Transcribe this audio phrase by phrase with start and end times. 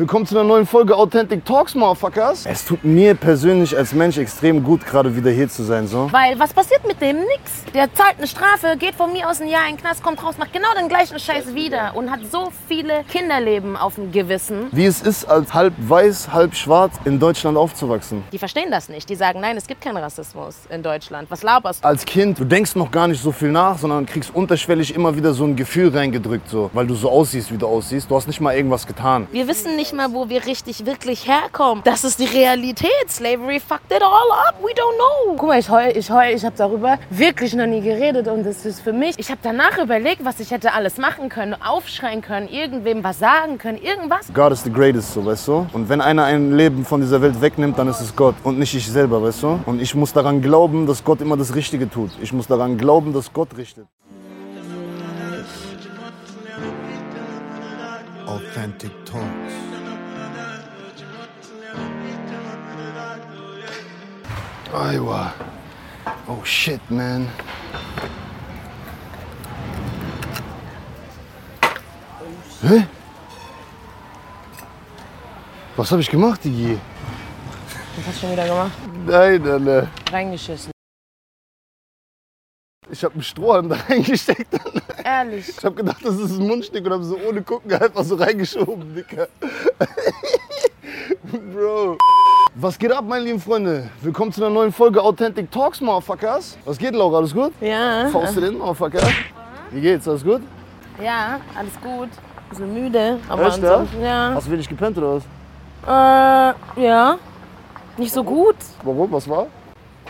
[0.00, 2.46] Willkommen zu einer neuen Folge Authentic Talks, Motherfuckers.
[2.46, 6.10] Es tut mir persönlich als Mensch extrem gut, gerade wieder hier zu sein, so.
[6.10, 7.18] Weil was passiert mit dem?
[7.18, 7.64] Nix.
[7.74, 10.36] Der zahlt eine Strafe, geht von mir aus ein Jahr in den Knast, kommt raus,
[10.38, 14.68] macht genau den gleichen Scheiß wieder und hat so viele Kinderleben auf dem Gewissen.
[14.72, 18.24] Wie es ist, als halb weiß, halb schwarz in Deutschland aufzuwachsen.
[18.32, 19.06] Die verstehen das nicht.
[19.10, 21.30] Die sagen, nein, es gibt keinen Rassismus in Deutschland.
[21.30, 21.88] Was laberst du?
[21.88, 25.34] Als Kind, du denkst noch gar nicht so viel nach, sondern kriegst unterschwellig immer wieder
[25.34, 26.70] so ein Gefühl reingedrückt, so.
[26.72, 28.10] Weil du so aussiehst, wie du aussiehst.
[28.10, 29.28] Du hast nicht mal irgendwas getan.
[29.30, 31.82] Wir wissen nicht mal, wo wir richtig, wirklich herkommen.
[31.84, 32.90] Das ist die Realität.
[33.08, 34.56] Slavery fucked it all up.
[34.62, 35.36] We don't know.
[35.36, 38.64] Guck mal, ich heul, ich heul, ich habe darüber wirklich noch nie geredet und das
[38.66, 39.18] ist für mich.
[39.18, 43.58] Ich habe danach überlegt, was ich hätte alles machen können, aufschreien können, irgendwem was sagen
[43.58, 44.32] können, irgendwas.
[44.32, 45.66] God is the greatest, so, weißt du?
[45.72, 48.74] Und wenn einer ein Leben von dieser Welt wegnimmt, dann ist es Gott und nicht
[48.74, 49.60] ich selber, weißt du?
[49.66, 52.10] Und ich muss daran glauben, dass Gott immer das Richtige tut.
[52.20, 53.86] Ich muss daran glauben, dass Gott richtet.
[58.26, 59.39] Authentic Talks.
[64.72, 65.34] Iowa.
[66.26, 67.28] Oh shit, man.
[72.62, 72.86] Hä?
[75.76, 76.78] Was habe ich gemacht, Digi?
[77.96, 78.72] Was hast du schon wieder gemacht?
[79.06, 79.88] Nein, Alter.
[80.12, 80.70] Reingeschissen.
[82.90, 84.48] Ich habe einen Strohhalm da reingesteckt.
[85.04, 85.48] Ehrlich.
[85.48, 88.94] Ich habe gedacht, das ist ein Mundstück und habe so ohne gucken einfach so reingeschoben,
[88.94, 89.28] Dicker.
[91.52, 91.98] Bro.
[92.62, 93.88] Was geht ab, meine lieben Freunde?
[94.02, 96.58] Willkommen zu einer neuen Folge Authentic Talks, Motherfuckers.
[96.66, 97.16] Was geht, Laura?
[97.16, 97.54] Alles gut?
[97.58, 98.06] Ja.
[98.12, 99.00] Faust du den, Motherfucker?
[99.70, 100.06] Wie geht's?
[100.06, 100.42] Alles gut?
[101.02, 102.10] Ja, alles gut.
[102.50, 103.86] Bisschen müde, aber Echt, ja?
[104.02, 104.32] ja.
[104.34, 105.22] Hast du wenig gepennt oder was?
[105.86, 107.16] Äh, ja.
[107.96, 108.56] Nicht so gut.
[108.82, 109.10] Warum?
[109.10, 109.46] Was war?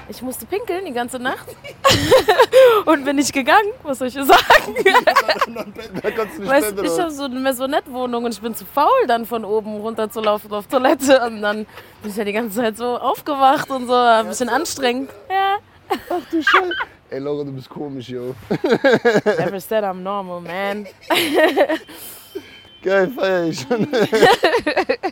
[0.08, 1.46] Ich musste pinkeln die ganze Nacht.
[2.84, 3.70] und bin nicht gegangen.
[3.84, 4.74] Was soll ich dir sagen?
[6.38, 10.10] Weißt, ich habe so eine Maisonette-Wohnung und ich bin zu faul, dann von oben runter
[10.10, 11.20] zu laufen auf Toilette.
[11.26, 11.64] Und dann
[12.02, 13.94] bin ich ja die ganze Zeit so aufgewacht und so.
[13.94, 15.10] Ein bisschen anstrengend.
[15.28, 15.58] Ja.
[16.08, 16.74] Ach du Scheiße.
[17.10, 18.34] Ey, Laura, du bist komisch, yo.
[19.24, 20.86] Never said I'm normal, man.
[22.82, 23.88] Geil, feier ich schon.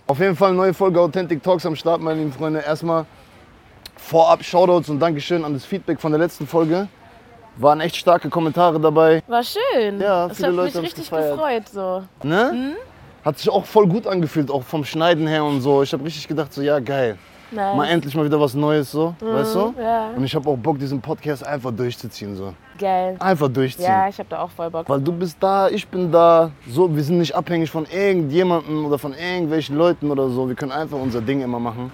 [0.07, 2.61] Auf jeden Fall neue Folge Authentic Talks am Start, meine lieben Freunde.
[2.61, 3.05] Erstmal
[4.09, 6.89] vorab Shoutouts und Dankeschön an das Feedback von der letzten Folge.
[7.59, 9.23] Waren echt starke Kommentare dabei.
[9.27, 10.01] War schön.
[10.01, 11.33] Ja, das viele hat Leute mich richtig gefeiert.
[11.37, 11.69] gefreut.
[11.69, 12.03] So.
[12.23, 12.53] Ne?
[12.55, 12.73] Mhm.
[13.25, 15.83] Hat sich auch voll gut angefühlt, auch vom Schneiden her und so.
[15.83, 17.19] Ich habe richtig gedacht, so ja, geil.
[17.51, 17.77] Nice.
[17.77, 19.69] Mal endlich mal wieder was Neues, so, weißt du?
[19.69, 20.11] Mhm, Ja.
[20.17, 22.53] Und ich habe auch Bock, diesen Podcast einfach durchzuziehen, so.
[22.79, 23.17] Geil.
[23.19, 23.87] Einfach durchziehen.
[23.87, 24.89] Ja, ich habe da auch voll Bock.
[24.89, 26.51] Weil du bist da, ich bin da.
[26.69, 30.47] So, wir sind nicht abhängig von irgendjemandem oder von irgendwelchen Leuten oder so.
[30.49, 31.91] Wir können einfach unser Ding immer machen.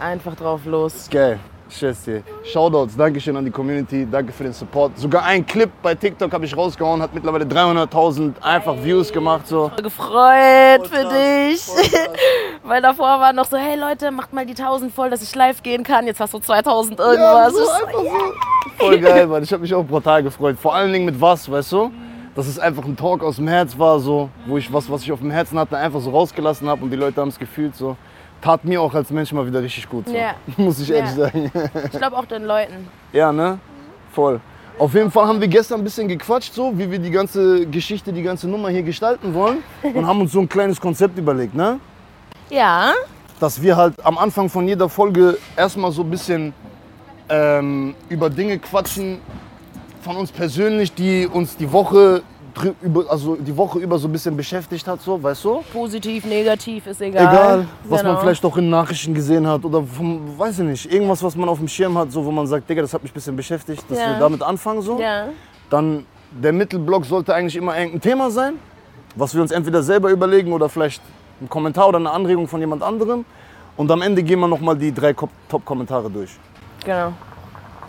[0.00, 1.08] Einfach drauf los.
[1.10, 1.38] Geil.
[1.68, 2.22] Schätze dir.
[2.44, 4.96] Shoutouts, Dankeschön an die Community, danke für den Support.
[4.98, 9.48] Sogar ein Clip bei TikTok habe ich rausgehauen, hat mittlerweile 300.000 einfach Views gemacht.
[9.48, 9.70] So.
[9.82, 11.62] Gefreut für krass, dich.
[11.62, 11.82] voll.
[12.62, 15.62] Weil davor war noch so, hey Leute, macht mal die 1000 voll, dass ich live
[15.62, 16.06] gehen kann.
[16.06, 17.52] Jetzt hast du 2000 irgendwas.
[17.52, 18.10] so, einfach so.
[18.78, 19.42] Voll geil, Mann.
[19.42, 20.56] Ich habe mich auch brutal gefreut.
[20.60, 21.90] Vor allen Dingen mit was, weißt du?
[22.36, 25.10] Dass es einfach ein Talk aus dem Herz war, so, wo ich was, was ich
[25.10, 27.74] auf dem Herzen hatte, einfach so rausgelassen habe und die Leute haben es gefühlt.
[27.74, 27.96] So.
[28.46, 30.06] Tat mir auch als Mensch mal wieder richtig gut.
[30.06, 30.14] So.
[30.14, 30.36] Ja.
[30.56, 31.24] Muss ich ehrlich Ja.
[31.24, 31.50] sagen.
[31.92, 32.86] Ich glaube auch den Leuten.
[33.12, 33.58] Ja, ne?
[34.12, 34.40] Voll.
[34.78, 38.12] Auf jeden Fall haben wir gestern ein bisschen gequatscht, so wie wir die ganze Geschichte,
[38.12, 41.80] die ganze Nummer hier gestalten wollen und haben uns so ein kleines Konzept überlegt, ne?
[42.48, 42.92] Ja,
[43.40, 46.52] Dass wir halt am Anfang von jeder Folge erstmal so ein bisschen
[47.28, 49.18] ähm, über Dinge quatschen
[50.02, 52.22] von uns persönlich, die uns die Woche
[53.08, 55.62] also die Woche über so ein bisschen beschäftigt hat, so, weißt du?
[55.72, 57.22] positiv, negativ, ist egal.
[57.32, 58.20] Egal, was man Genau.
[58.22, 61.58] vielleicht auch in Nachrichten gesehen hat oder vom, weiß ich nicht, irgendwas, was man auf
[61.58, 63.98] dem Schirm hat, so wo man sagt, Digga, das hat mich ein bisschen beschäftigt, dass
[63.98, 64.10] Ja.
[64.12, 64.98] wir damit anfangen so.
[65.00, 65.28] Ja,
[65.70, 68.54] Dann der Mittelblock sollte eigentlich immer irgendein Thema sein,
[69.14, 71.02] was wir uns entweder selber überlegen oder vielleicht
[71.40, 73.24] ein Kommentar oder eine Anregung von jemand anderem.
[73.76, 76.30] Und am Ende gehen wir nochmal die drei Ko- Top-Kommentare durch.
[76.84, 77.12] genau.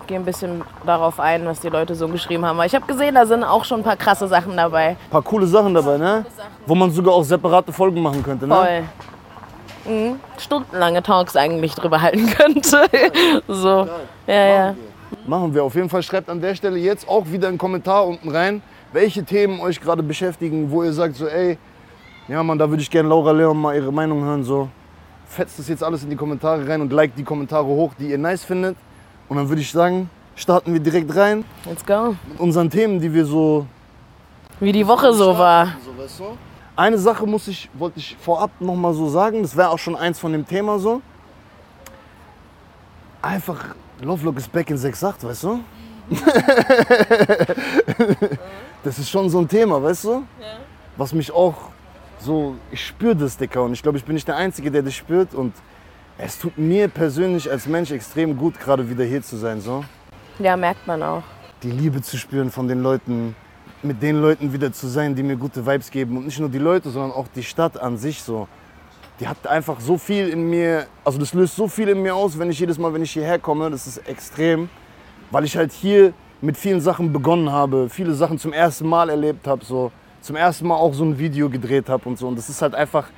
[0.07, 2.57] Gehe ein bisschen darauf ein, was die Leute so geschrieben haben.
[2.57, 4.91] Weil ich habe gesehen, da sind auch schon ein paar krasse Sachen dabei.
[4.91, 6.25] Ein paar coole Sachen dabei, ne?
[6.65, 8.55] Wo man sogar auch separate Folgen machen könnte, ne?
[8.55, 9.93] Voll.
[9.93, 10.19] Mhm.
[10.37, 12.87] Stundenlange Talks eigentlich drüber halten könnte.
[13.49, 13.87] so.
[14.25, 14.75] Ja, ja.
[15.25, 15.63] Machen wir.
[15.65, 18.61] Auf jeden Fall schreibt an der Stelle jetzt auch wieder einen Kommentar unten rein,
[18.93, 21.57] welche Themen euch gerade beschäftigen, wo ihr sagt so, ey,
[22.29, 24.69] ja Mann, da würde ich gerne Laura Leon mal ihre Meinung hören, so.
[25.27, 28.17] Fetzt das jetzt alles in die Kommentare rein und liked die Kommentare hoch, die ihr
[28.17, 28.77] nice findet.
[29.29, 32.15] Und dann würde ich sagen, starten wir direkt rein Let's go.
[32.27, 33.65] mit unseren Themen, die wir so
[34.59, 35.75] Wie die Woche so war.
[35.83, 36.37] So, weißt du?
[36.75, 39.95] Eine Sache muss ich, wollte ich vorab noch mal so sagen, das wäre auch schon
[39.95, 41.01] eins von dem Thema so.
[43.21, 45.59] Einfach, Lovelock ist back in 6.8, weißt du?
[48.83, 50.23] das ist schon so ein Thema, weißt du?
[50.95, 51.55] Was mich auch
[52.19, 53.63] so, ich spüre das, Dicker.
[53.63, 55.33] Und ich glaube, ich bin nicht der Einzige, der das spürt.
[55.33, 55.53] Und
[56.17, 59.61] es tut mir persönlich als Mensch extrem gut, gerade wieder hier zu sein.
[59.61, 59.83] So.
[60.39, 61.23] Ja, merkt man auch.
[61.63, 63.35] Die Liebe zu spüren von den Leuten,
[63.83, 66.17] mit den Leuten wieder zu sein, die mir gute Vibes geben.
[66.17, 68.47] Und nicht nur die Leute, sondern auch die Stadt an sich so.
[69.19, 72.37] Die hat einfach so viel in mir, also das löst so viel in mir aus,
[72.37, 74.69] wenn ich jedes Mal, wenn ich hierher komme, das ist extrem,
[75.31, 79.47] weil ich halt hier mit vielen Sachen begonnen habe, viele Sachen zum ersten Mal erlebt
[79.47, 79.91] habe, so
[80.21, 82.27] zum ersten Mal auch so ein Video gedreht habe und so.
[82.27, 83.09] Und das ist halt einfach,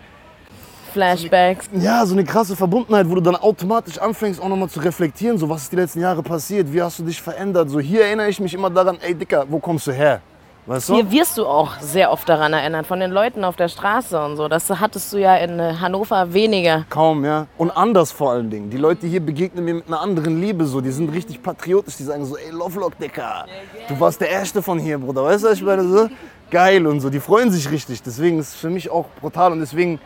[0.90, 1.70] Flashbacks.
[1.74, 5.48] ja, so eine krasse Verbundenheit, wo du dann automatisch anfängst, auch nochmal zu reflektieren, so
[5.50, 7.70] was ist die letzten Jahre passiert, wie hast du dich verändert.
[7.70, 10.22] So hier erinnere ich mich immer daran, ey Dicker, wo kommst du her?
[10.70, 10.96] Weißt du?
[10.96, 14.36] Hier wirst du auch sehr oft daran erinnert, von den Leuten auf der Straße und
[14.36, 14.48] so.
[14.48, 16.86] Das hattest du ja in äh, Hannover weniger.
[16.92, 17.48] Kaum, ja.
[17.58, 18.70] Und anders vor allen Dingen.
[18.70, 20.80] Die Leute hier begegnen mir mit einer anderen Liebe so.
[20.80, 21.96] Die sind richtig patriotisch.
[21.96, 23.46] Die sagen so, ey, Lovelock, Dicker,
[23.88, 25.24] du warst der Erste von hier, Bruder.
[25.24, 25.88] Weißt du, was ich meine?
[25.88, 26.08] So
[26.52, 27.10] geil und so.
[27.10, 28.04] Die freuen sich richtig.
[28.04, 29.52] Deswegen ist es für mich auch brutal.
[29.54, 30.00] Und deswegen,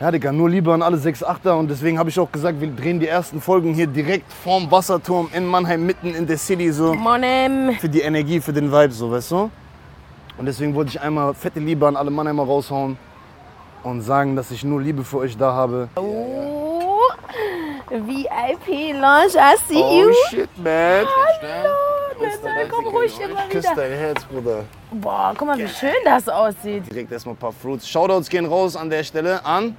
[0.00, 1.52] ja, Digga, nur Liebe an alle 6-8er.
[1.52, 5.28] Und deswegen habe ich auch gesagt, wir drehen die ersten Folgen hier direkt vorm Wasserturm
[5.34, 6.94] in Mannheim, mitten in der City so.
[6.94, 7.72] Monem.
[7.80, 9.50] Für die Energie, für den Vibe, so, weißt du?
[10.38, 12.96] Und deswegen wollte ich einmal fette Liebe an alle Mannheimer raushauen
[13.82, 15.88] und sagen, dass ich nur Liebe für euch da habe.
[15.96, 17.00] Oh,
[17.90, 20.12] VIP Lounge, I see you.
[20.30, 21.06] shit, man.
[22.18, 23.74] Bitte, komm ruhig immer Küss wieder.
[23.76, 24.64] dein Herz, Bruder.
[24.90, 26.90] Boah, guck mal, wie schön das aussieht.
[26.90, 27.88] Direkt erstmal ein paar Fruits.
[27.88, 29.76] Shoutouts gehen raus an der Stelle an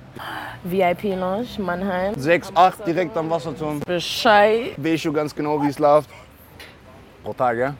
[0.64, 2.14] VIP Lounge, Mannheim.
[2.16, 3.80] 6, 8 direkt am Wasserturm.
[3.82, 4.72] Bescheid.
[4.78, 6.10] Weiß schon ganz genau, wie es läuft.
[7.24, 7.76] Pro Tag, ja?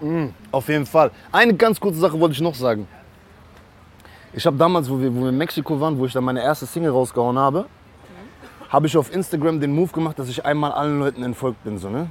[0.00, 1.10] Mm, auf jeden Fall.
[1.30, 2.88] Eine ganz kurze Sache wollte ich noch sagen.
[4.32, 6.66] Ich habe damals, wo wir, wo wir in Mexiko waren, wo ich dann meine erste
[6.66, 7.66] Single rausgehauen habe,
[8.68, 11.90] habe ich auf Instagram den Move gemacht, dass ich einmal allen Leuten entfolgt bin, so,
[11.90, 12.08] ne?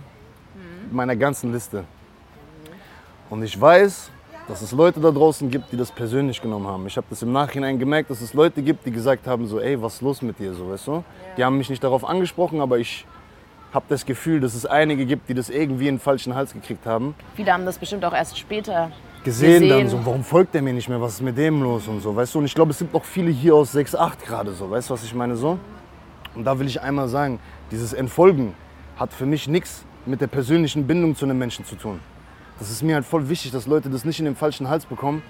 [0.92, 1.86] Meiner ganzen Liste.
[3.30, 4.12] Und ich weiß,
[4.48, 6.86] dass es Leute da draußen gibt, die das persönlich genommen haben.
[6.86, 9.82] Ich habe das im Nachhinein gemerkt, dass es Leute gibt, die gesagt haben, so, ey,
[9.82, 11.04] was ist los mit dir, so, weißt du?
[11.38, 13.06] Die haben mich nicht darauf angesprochen, aber ich
[13.74, 16.86] habe das Gefühl, dass es einige gibt, die das irgendwie in den falschen Hals gekriegt
[16.86, 17.16] haben.
[17.36, 18.92] Viele haben das bestimmt auch erst später.
[19.24, 20.00] Gesehen, dann Gesehen.
[20.00, 22.36] so, warum folgt der mir nicht mehr, was ist mit dem los und so, weißt
[22.36, 22.40] du?
[22.40, 25.04] Und ich glaube, es sind noch viele hier aus 6-8 gerade so, weißt du, was
[25.04, 25.58] ich meine so?
[26.36, 27.40] Und da will ich einmal sagen,
[27.72, 28.54] dieses Entfolgen
[28.98, 32.00] hat für mich nichts mit der persönlichen Bindung zu einem Menschen zu tun.
[32.60, 35.24] Das ist mir halt voll wichtig, dass Leute das nicht in den falschen Hals bekommen,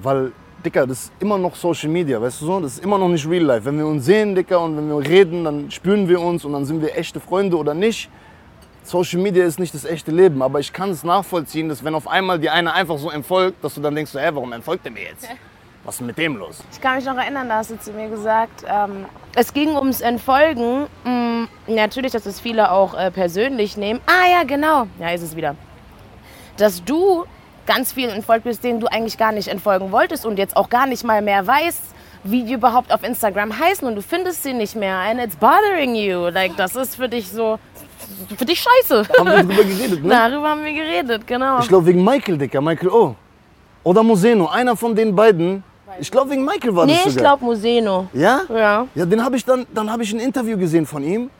[0.00, 0.32] weil,
[0.64, 2.60] Dicker, das ist immer noch Social Media, weißt du so?
[2.60, 3.64] Das ist immer noch nicht Real Life.
[3.64, 6.64] Wenn wir uns sehen, Dicker, und wenn wir reden, dann spüren wir uns und dann
[6.64, 8.08] sind wir echte Freunde oder nicht.
[8.84, 12.08] Social Media ist nicht das echte Leben, aber ich kann es nachvollziehen, dass wenn auf
[12.08, 15.02] einmal die eine einfach so entfolgt, dass du dann denkst, hä, warum entfolgt er mir
[15.02, 15.28] jetzt?
[15.84, 16.62] Was ist mit dem los?
[16.72, 20.00] Ich kann mich noch erinnern, da hast du zu mir gesagt, ähm, es ging ums
[20.00, 20.86] Entfolgen.
[21.04, 24.00] Mm, natürlich, dass es viele auch äh, persönlich nehmen.
[24.06, 24.86] Ah ja, genau.
[25.00, 25.56] Ja, ist es wieder.
[26.56, 27.24] Dass du
[27.66, 30.86] ganz vielen entfolgt bist, denen du eigentlich gar nicht entfolgen wolltest und jetzt auch gar
[30.86, 31.82] nicht mal mehr weißt,
[32.24, 35.96] wie die überhaupt auf Instagram heißen und du findest sie nicht mehr and it's bothering
[35.96, 36.28] you.
[36.28, 37.58] Like, das ist für dich so,
[38.36, 39.08] für dich scheiße.
[39.18, 40.10] Haben wir drüber geredet, ne?
[40.10, 41.60] Darüber haben wir geredet, genau.
[41.60, 43.16] Ich glaube wegen Michael, Dicker, Michael O.
[43.82, 45.64] Oder Moseno, einer von den beiden.
[46.00, 47.36] Ich glaube wegen Michael war nee, das ich sogar.
[47.36, 48.06] glaube Museno.
[48.12, 48.40] Ja?
[48.48, 48.86] Ja.
[48.94, 51.30] Ja, den habe ich dann, dann habe ich ein Interview gesehen von ihm.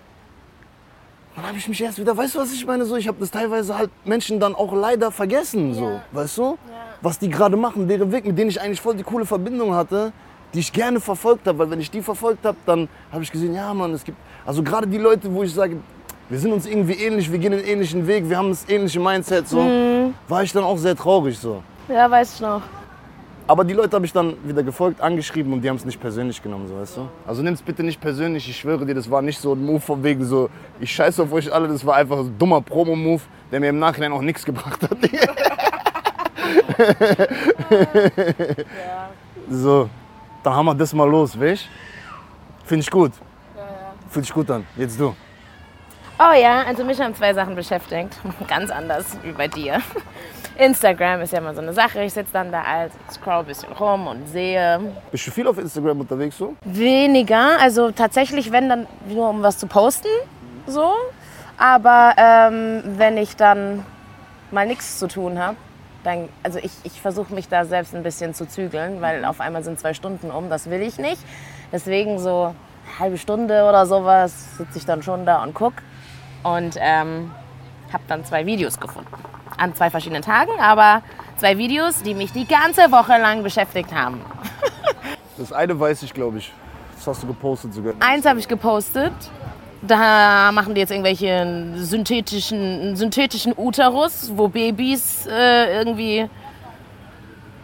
[1.35, 2.85] Dann habe ich mich erst wieder, weißt du, was ich meine?
[2.85, 6.59] So, ich habe das teilweise halt Menschen dann auch leider vergessen, so, weißt du?
[7.01, 10.13] Was die gerade machen, deren Weg, mit denen ich eigentlich voll die coole Verbindung hatte,
[10.53, 13.55] die ich gerne verfolgt habe, weil wenn ich die verfolgt habe, dann habe ich gesehen,
[13.55, 15.79] ja, Mann, es gibt, also gerade die Leute, wo ich sage,
[16.29, 19.49] wir sind uns irgendwie ähnlich, wir gehen einen ähnlichen Weg, wir haben das ähnliche Mindset,
[19.49, 19.67] so,
[20.29, 21.63] war ich dann auch sehr traurig, so.
[21.89, 22.61] Ja, weiß ich noch.
[23.53, 26.43] Aber die Leute habe ich dann wieder gefolgt, angeschrieben und die haben es nicht persönlich
[26.43, 27.11] genommen, so weißt du?
[27.27, 29.79] Also nimm es bitte nicht persönlich, ich schwöre dir, das war nicht so ein Move
[29.79, 30.49] von wegen so,
[30.81, 34.11] ich scheiße auf euch alle, das war einfach ein dummer Promo-Move, der mir im Nachhinein
[34.13, 34.97] auch nichts gebracht hat.
[39.51, 39.91] So,
[40.43, 41.69] dann haben wir das mal los, weißt
[42.65, 43.13] Finde ich gut.
[44.09, 44.65] Fühlt sich gut an.
[44.79, 45.15] Jetzt du.
[46.19, 48.17] Oh ja, also mich haben zwei Sachen beschäftigt.
[48.49, 49.81] Ganz anders wie bei dir.
[50.59, 52.03] Instagram ist ja immer so eine Sache.
[52.03, 54.81] Ich sitze dann da als scroll ein bisschen rum und sehe.
[55.11, 56.55] Bist du viel auf Instagram unterwegs so?
[56.65, 60.09] Weniger, also tatsächlich, wenn dann nur um was zu posten,
[60.67, 60.93] so.
[61.57, 63.85] Aber ähm, wenn ich dann
[64.51, 65.57] mal nichts zu tun habe,
[66.05, 69.63] dann, also ich, ich versuche mich da selbst ein bisschen zu zügeln, weil auf einmal
[69.63, 71.23] sind zwei Stunden um, das will ich nicht.
[71.73, 72.55] Deswegen so
[72.87, 75.75] eine halbe Stunde oder sowas sitze ich dann schon da und guck
[76.43, 77.31] und ähm,
[77.93, 79.13] habe dann zwei Videos gefunden.
[79.57, 81.03] An zwei verschiedenen Tagen, aber
[81.37, 84.21] zwei Videos, die mich die ganze Woche lang beschäftigt haben.
[85.39, 86.53] Das eine weiß ich, glaube ich.
[86.95, 87.95] Das hast du gepostet sogar.
[88.01, 89.13] Eins habe ich gepostet.
[89.81, 96.29] Da machen die jetzt irgendwelche synthetischen, synthetischen Uterus, wo Babys äh, irgendwie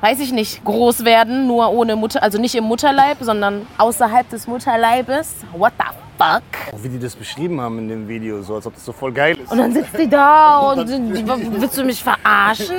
[0.00, 4.46] weiß ich nicht, groß werden, nur ohne Mutter, also nicht im Mutterleib, sondern außerhalb des
[4.46, 5.36] Mutterleibes.
[5.52, 6.42] What the fuck?
[6.74, 9.12] Auch wie die das beschrieben haben in dem Video, so als ob das so voll
[9.12, 9.50] geil ist.
[9.52, 12.74] Und dann sitzt die da und die- willst du mich verarschen?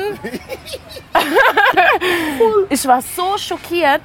[2.70, 4.02] ich war so schockiert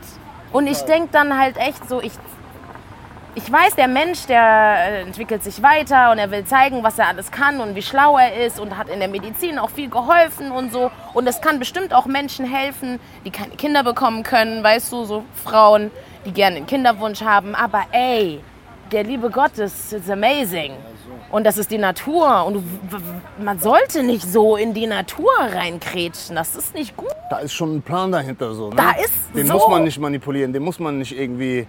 [0.52, 2.12] und ich denke dann halt echt so, ich,
[3.34, 7.08] ich weiß, der Mensch, der äh, entwickelt sich weiter und er will zeigen, was er
[7.08, 10.52] alles kann und wie schlau er ist und hat in der Medizin auch viel geholfen
[10.52, 10.90] und so.
[11.12, 15.24] Und es kann bestimmt auch Menschen helfen, die keine Kinder bekommen können, weißt du, so
[15.44, 15.90] Frauen,
[16.24, 17.56] die gerne einen Kinderwunsch haben.
[17.56, 18.40] Aber ey,
[18.92, 20.72] der liebe Gott ist it's amazing.
[21.30, 22.44] Und das ist die Natur.
[22.46, 22.62] Und
[23.42, 26.36] man sollte nicht so in die Natur reinkrätschen.
[26.36, 27.10] Das ist nicht gut.
[27.30, 28.70] Da ist schon ein Plan dahinter so.
[28.70, 28.76] Ne?
[28.76, 29.54] Da ist Den so.
[29.54, 31.66] muss man nicht manipulieren, den muss man nicht irgendwie.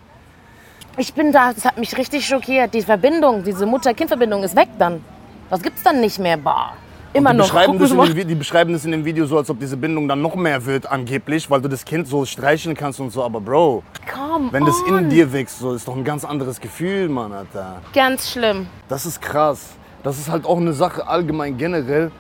[0.98, 2.74] Ich bin da, das hat mich richtig schockiert.
[2.74, 5.04] Die Verbindung, diese Mutter-Kind-Verbindung ist weg dann.
[5.50, 6.38] Das gibt's dann nicht mehr.
[6.38, 6.74] Bah.
[7.16, 7.46] Immer Die noch.
[7.46, 10.06] beschreiben, das in dem, die beschreiben das in dem Video so, als ob diese Bindung
[10.08, 13.24] dann noch mehr wird, angeblich, weil du das Kind so streicheln kannst und so.
[13.24, 14.98] Aber Bro, Come wenn das on.
[14.98, 17.82] in dir wächst, so ist doch ein ganz anderes Gefühl, Mann, Alter.
[17.94, 18.68] Ganz schlimm.
[18.90, 19.70] Das ist krass.
[20.04, 22.12] Das ist halt auch eine Sache allgemein generell,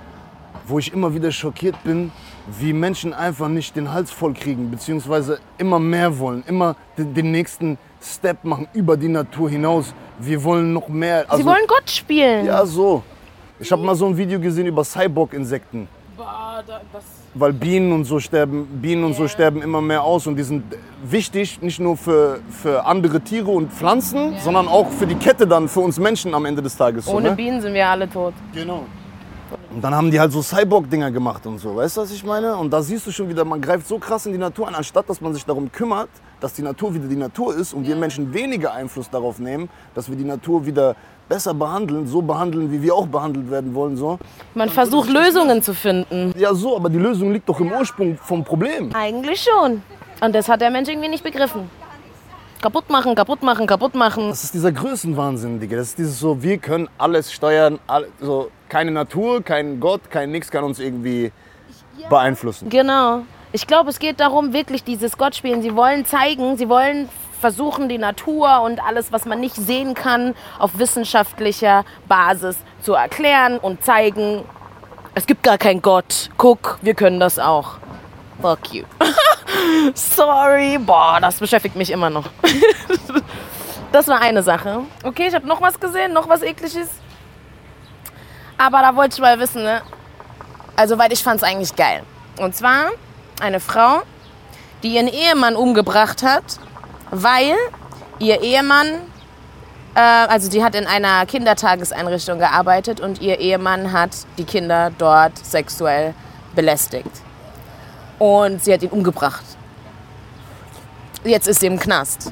[0.66, 2.12] wo ich immer wieder schockiert bin,
[2.58, 7.32] wie Menschen einfach nicht den Hals voll kriegen, beziehungsweise immer mehr wollen, immer den, den
[7.32, 9.94] nächsten Step machen über die Natur hinaus.
[10.20, 11.26] Wir wollen noch mehr.
[11.28, 12.46] Also, Sie wollen Gott spielen.
[12.46, 13.04] Ja, so.
[13.60, 15.88] Ich habe mal so ein Video gesehen über Cyborg-Insekten.
[17.34, 20.64] Weil Bienen und so sterben, Bienen und so sterben immer mehr aus und die sind
[21.04, 25.68] wichtig, nicht nur für, für andere Tiere und Pflanzen, sondern auch für die Kette dann,
[25.68, 27.06] für uns Menschen am Ende des Tages.
[27.06, 27.36] So, Ohne ne?
[27.36, 28.34] Bienen sind wir alle tot.
[28.54, 28.84] Genau.
[29.74, 32.56] Und dann haben die halt so Cyborg-Dinger gemacht und so, weißt du, was ich meine?
[32.56, 35.10] Und da siehst du schon wieder, man greift so krass in die Natur an, anstatt
[35.10, 36.10] dass man sich darum kümmert,
[36.40, 40.10] dass die Natur wieder die Natur ist und wir Menschen weniger Einfluss darauf nehmen, dass
[40.10, 40.96] wir die Natur wieder
[41.28, 44.20] besser behandeln, so behandeln, wie wir auch behandelt werden wollen, so.
[44.54, 46.34] Man versucht Lösungen zu finden.
[46.38, 48.92] Ja, so, aber die Lösung liegt doch im Ursprung vom Problem.
[48.94, 49.82] Eigentlich schon.
[50.22, 51.70] Und das hat der Mensch irgendwie nicht begriffen.
[52.62, 54.30] Kaputt machen, kaputt machen, kaputt machen.
[54.30, 55.78] Das ist dieser Größenwahnsinn, Digga.
[55.78, 60.32] Das ist dieses so, wir können alles steuern, all, so, keine Natur, kein Gott, kein
[60.32, 61.32] Nix kann uns irgendwie
[62.10, 62.70] beeinflussen.
[62.70, 63.24] Genau.
[63.52, 65.62] Ich glaube, es geht darum, wirklich dieses Gottspielen.
[65.62, 70.36] Sie wollen zeigen, sie wollen versuchen, die Natur und alles, was man nicht sehen kann,
[70.60, 74.44] auf wissenschaftlicher Basis zu erklären und zeigen,
[75.14, 76.30] es gibt gar keinen Gott.
[76.38, 77.78] Guck, wir können das auch.
[78.42, 78.84] Fuck you.
[79.94, 80.78] Sorry.
[80.78, 82.26] Boah, das beschäftigt mich immer noch.
[83.92, 84.82] das war eine Sache.
[85.04, 86.90] Okay, ich habe noch was gesehen, noch was ekliges.
[88.58, 89.82] Aber da wollte ich mal wissen, ne?
[90.76, 92.04] Also, weil ich fand es eigentlich geil.
[92.38, 92.92] Und zwar
[93.42, 94.02] eine Frau,
[94.84, 96.44] die ihren Ehemann umgebracht hat,
[97.12, 97.56] weil
[98.20, 98.88] ihr Ehemann,
[99.96, 105.38] äh, also die hat in einer Kindertageseinrichtung gearbeitet und ihr Ehemann hat die Kinder dort
[105.38, 106.14] sexuell
[106.56, 107.12] belästigt.
[108.20, 109.44] Und sie hat ihn umgebracht.
[111.24, 112.32] Jetzt ist sie im Knast.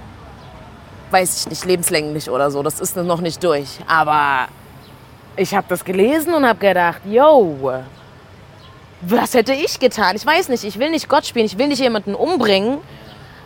[1.12, 3.80] Weiß ich nicht, lebenslänglich oder so, das ist noch nicht durch.
[3.88, 4.48] Aber
[5.36, 7.74] ich habe das gelesen und habe gedacht, yo,
[9.02, 10.16] was hätte ich getan?
[10.16, 12.80] Ich weiß nicht, ich will nicht Gott spielen, ich will nicht jemanden umbringen,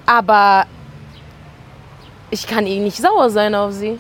[0.06, 0.66] aber
[2.30, 4.00] ich kann ihn nicht sauer sein auf sie.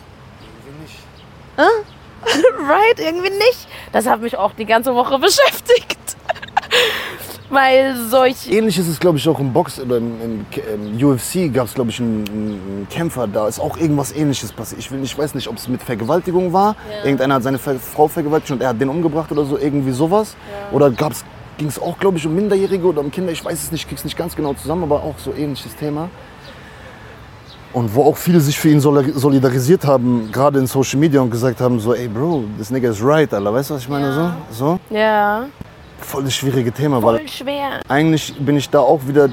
[1.58, 1.62] Äh?
[2.68, 3.68] right, irgendwie nicht.
[3.92, 5.98] Das hat mich auch die ganze Woche beschäftigt.
[7.50, 8.52] Weil solch.
[8.52, 10.46] Ähnlich ist es, glaube ich, auch im Box oder im, im,
[11.00, 14.80] im UFC gab es, glaube ich, einen, einen Kämpfer, da ist auch irgendwas Ähnliches passiert.
[14.82, 16.76] Ich, will, ich weiß nicht, ob es mit Vergewaltigung war.
[17.04, 20.36] Irgendeiner hat seine Frau vergewaltigt und er hat den umgebracht oder so, irgendwie sowas.
[20.74, 23.84] Oder ging es auch, glaube ich, um Minderjährige oder um Kinder, ich weiß es nicht,
[23.84, 26.10] ich krieg's nicht ganz genau zusammen, aber auch so ähnliches Thema.
[27.74, 31.30] Und wo auch viele sich für ihn solidar- solidarisiert haben, gerade in Social Media und
[31.30, 34.12] gesagt haben, so, ey Bro, this nigga is right, Alter, weißt du, was ich meine?
[34.14, 35.46] So, so, Ja,
[36.00, 37.80] voll das schwierige Thema, weil voll schwer.
[37.88, 39.30] eigentlich bin ich da auch wieder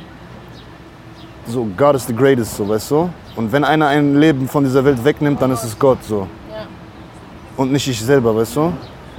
[1.46, 3.10] so, God is the greatest, so, weißt du?
[3.36, 6.26] Und wenn einer ein Leben von dieser Welt wegnimmt, dann ist es Gott, so.
[7.56, 8.72] Und nicht ich selber, weißt du?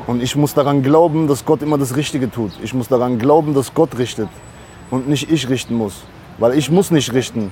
[0.08, 2.52] Und ich muss daran glauben, dass Gott immer das Richtige tut.
[2.62, 4.28] Ich muss daran glauben, dass Gott richtet
[4.92, 6.04] und nicht ich richten muss.
[6.38, 7.52] Weil ich muss nicht richten.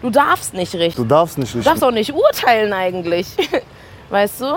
[0.00, 1.02] Du darfst nicht richten.
[1.02, 1.68] Du darfst nicht Du richten.
[1.68, 3.26] darfst auch nicht urteilen eigentlich.
[4.10, 4.54] Weißt du?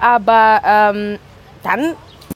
[0.00, 1.18] Aber ähm,
[1.62, 1.94] dann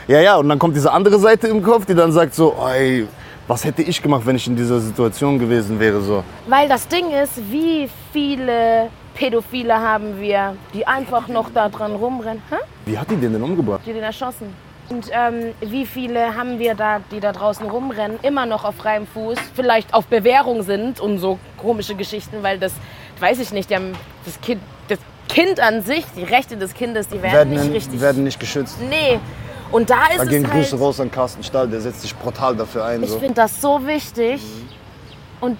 [0.09, 3.07] Ja, ja, und dann kommt diese andere Seite im Kopf, die dann sagt so, ey,
[3.47, 6.25] was hätte ich gemacht, wenn ich in dieser Situation gewesen wäre, so.
[6.47, 12.43] Weil das Ding ist, wie viele Pädophile haben wir, die einfach noch da dran rumrennen?
[12.51, 12.57] Hä?
[12.87, 13.81] Wie hat die den denn umgebracht?
[13.87, 14.55] Die den erschossen.
[14.89, 19.07] Und ähm, wie viele haben wir da, die da draußen rumrennen, immer noch auf freiem
[19.07, 22.73] Fuß, vielleicht auf Bewährung sind und so komische Geschichten, weil das,
[23.21, 23.93] weiß ich nicht, die haben
[24.25, 28.01] das Kind, das Kind an sich, die Rechte des Kindes, die werden, Werden, nicht richtig.
[28.01, 28.77] werden nicht geschützt.
[28.89, 29.19] Nee.
[29.73, 32.15] Und da ist Da gehen es Grüße halt, raus an Carsten Stahl, der setzt sich
[32.15, 33.03] brutal dafür ein.
[33.03, 33.19] ich So.
[33.19, 34.41] finde das so wichtig.
[35.41, 35.59] Und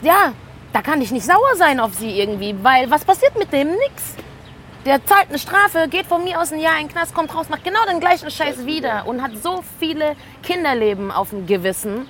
[0.00, 0.32] ja,
[0.72, 3.68] da kann ich nicht sauer sein auf sie irgendwie, weil was passiert mit dem?
[3.68, 4.14] Nix.
[4.86, 7.48] Der zahlt eine Strafe, geht von mir aus ein Jahr in den Knast, kommt raus,
[7.48, 12.08] macht genau den gleichen Scheiß wieder und hat so viele Kinderleben auf dem Gewissen.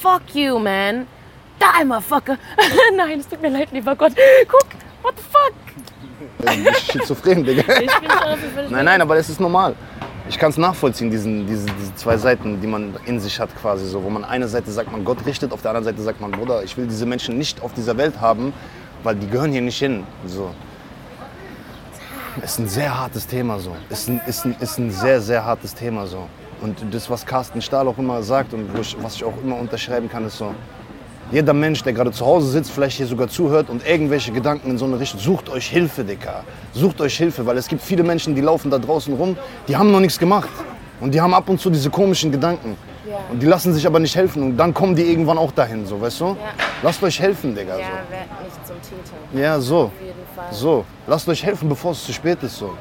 [0.00, 1.06] Fuck you, man.
[1.58, 2.36] Da einmal, fucker.
[2.96, 4.12] Nein, es tut mir leid, lieber Gott.
[4.48, 4.66] Guck,
[5.02, 5.54] what the fuck?
[6.38, 7.80] Du bist schizophren, Digga.
[7.80, 9.74] Ich bin schon Nein, nein, aber das ist normal.
[10.30, 13.84] Ich kann es nachvollziehen, diesen, diese, diese zwei Seiten, die man in sich hat quasi
[13.84, 14.04] so.
[14.04, 16.62] Wo man eine Seite sagt, man Gott richtet, auf der anderen Seite sagt man, Bruder,
[16.62, 18.52] ich will diese Menschen nicht auf dieser Welt haben,
[19.02, 20.04] weil die gehören hier nicht hin.
[20.26, 20.54] So.
[22.44, 23.74] Ist ein sehr hartes Thema so.
[23.88, 26.28] Ist ein, ist ein, ist ein sehr, sehr hartes Thema so.
[26.60, 30.08] Und das, was Carsten Stahl auch immer sagt und ich, was ich auch immer unterschreiben
[30.08, 30.54] kann, ist so,
[31.30, 34.78] jeder Mensch, der gerade zu Hause sitzt, vielleicht hier sogar zuhört und irgendwelche Gedanken in
[34.78, 36.44] so eine Richtung, sucht euch Hilfe, Dicker.
[36.72, 39.36] Sucht euch Hilfe, weil es gibt viele Menschen, die laufen da draußen rum,
[39.68, 40.50] die haben noch nichts gemacht.
[41.00, 42.76] Und die haben ab und zu diese komischen Gedanken.
[43.08, 43.16] Ja.
[43.30, 44.42] Und die lassen sich aber nicht helfen.
[44.42, 46.36] Und dann kommen die irgendwann auch dahin, so, weißt du?
[46.82, 47.78] Lasst euch helfen, Digga.
[47.78, 49.16] Ja, werd nicht zum Täter.
[49.32, 49.38] So.
[49.38, 49.78] Ja, so.
[49.84, 50.52] Auf jeden Fall.
[50.52, 50.84] So.
[51.06, 52.76] Lasst euch helfen, bevor es zu spät ist, so.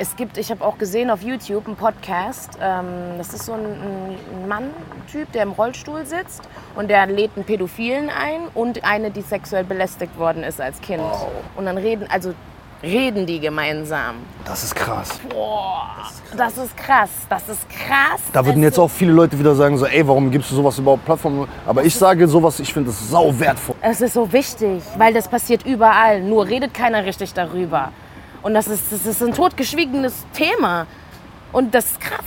[0.00, 2.56] Es gibt, ich habe auch gesehen auf YouTube einen Podcast.
[2.58, 2.86] Ähm,
[3.18, 6.40] das ist so ein, ein Mann-Typ, der im Rollstuhl sitzt
[6.74, 11.02] und der lädt einen Pädophilen ein und eine, die sexuell belästigt worden ist als Kind.
[11.54, 12.32] Und dann reden, also
[12.82, 14.14] reden die gemeinsam.
[14.46, 15.20] Das ist krass.
[15.28, 15.90] Boah,
[16.34, 18.22] das ist krass, das ist krass.
[18.32, 21.04] Da würden jetzt auch viele Leute wieder sagen, so, ey, warum gibst du sowas überhaupt
[21.04, 21.46] Plattformen?
[21.66, 23.76] Aber ich sage sowas, ich finde das sau wertvoll.
[23.82, 26.22] Es ist so wichtig, weil das passiert überall.
[26.22, 27.92] Nur redet keiner richtig darüber.
[28.42, 30.86] Und das ist, das ist ein totgeschwiegenes Thema.
[31.52, 32.24] Und das ist krass.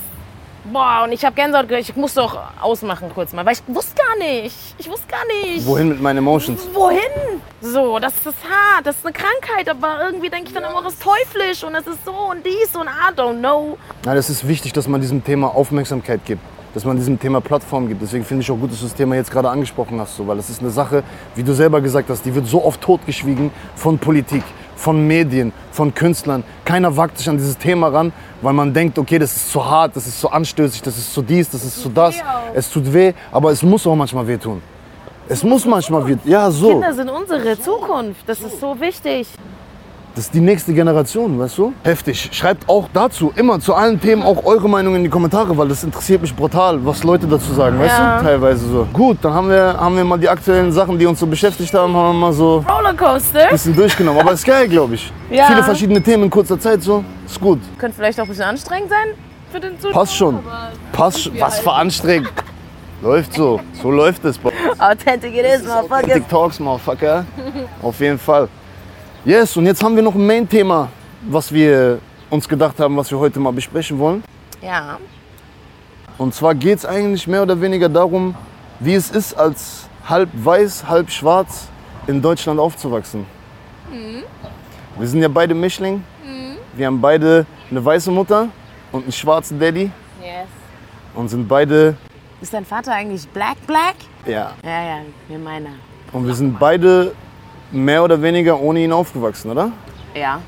[0.65, 3.95] Boah, und ich habe Gänsehaut, ge- ich musste auch ausmachen kurz mal, weil ich wusste
[3.95, 4.55] gar nicht.
[4.77, 5.65] Ich wusste gar nicht.
[5.65, 6.61] Wohin mit meinen Emotions?
[6.73, 6.99] Wohin?
[7.59, 10.93] So, das ist hart, das ist eine Krankheit, aber irgendwie denke ich dann immer, das
[10.93, 13.77] ist teuflisch und das ist so und dies und I don't know.
[14.05, 16.41] Nein, es ist wichtig, dass man diesem Thema Aufmerksamkeit gibt,
[16.73, 18.01] dass man diesem Thema Plattform gibt.
[18.01, 20.37] Deswegen finde ich auch gut, dass du das Thema jetzt gerade angesprochen hast, so, weil
[20.37, 21.03] das ist eine Sache,
[21.35, 24.43] wie du selber gesagt hast, die wird so oft totgeschwiegen von Politik,
[24.83, 26.43] von Medien, von Künstlern.
[26.65, 29.95] Keiner wagt sich an dieses Thema ran, weil man denkt, okay, das ist zu hart,
[29.95, 32.15] das ist zu anstößig, das ist zu dies, das ist zu das.
[32.53, 34.61] Es tut weh, aber es muss auch manchmal wehtun.
[35.29, 36.17] Es muss manchmal weh.
[36.25, 36.67] Ja, so.
[36.67, 39.29] Kinder sind unsere Zukunft, das ist so wichtig.
[40.15, 41.73] Das ist die nächste Generation, weißt du?
[41.83, 42.29] Heftig.
[42.31, 45.83] Schreibt auch dazu immer zu allen Themen auch eure Meinung in die Kommentare, weil das
[45.83, 48.19] interessiert mich brutal, was Leute dazu sagen, weißt Ja.
[48.19, 48.23] du?
[48.25, 48.87] Teilweise so.
[48.93, 51.95] Gut, dann haben wir, haben wir mal die aktuellen Sachen, die uns so beschäftigt haben,
[51.95, 53.47] haben wir mal so ein Rollercoaster.
[53.49, 54.21] bisschen durchgenommen.
[54.21, 55.11] Aber ist geil, glaube ich.
[55.31, 55.47] Ja.
[55.47, 57.03] Viele verschiedene Themen in kurzer Zeit so.
[57.25, 57.59] Ist gut.
[57.79, 59.15] Könnte vielleicht auch ein bisschen anstrengend sein
[59.51, 59.93] für den Zuschauer.
[59.93, 60.39] Passt schon.
[60.91, 61.39] Passt schon.
[61.39, 62.31] Was für anstrengend.
[63.01, 63.59] Läuft so.
[63.81, 64.39] So läuft es.
[64.77, 66.13] Authentic it is, motherfucker.
[66.13, 67.25] Big Talks, Motherfucker.
[67.81, 68.47] Auf jeden Fall.
[69.25, 70.89] Yes, und jetzt haben wir noch ein Main-Thema,
[71.29, 74.23] was wir uns gedacht haben, was wir heute mal besprechen wollen.
[74.61, 74.97] Ja.
[76.17, 78.35] Und zwar geht es eigentlich mehr oder weniger darum,
[78.79, 81.67] wie es ist, als halb weiß, halb schwarz
[82.07, 83.25] in Deutschland aufzuwachsen.
[84.97, 86.03] Wir sind ja beide Mischling.
[86.75, 88.49] Wir haben beide eine weiße Mutter
[88.91, 90.47] und einen schwarzen Daddy Yes.
[91.13, 91.95] und sind beide,
[92.41, 93.95] Ist dein Vater eigentlich black, black?
[94.25, 95.69] ja, Ja, ja, wie meiner.
[96.11, 97.13] und wir sind beide
[97.73, 99.71] mehr oder weniger ohne ihn aufgewachsen, oder?
[100.15, 100.39] Ja.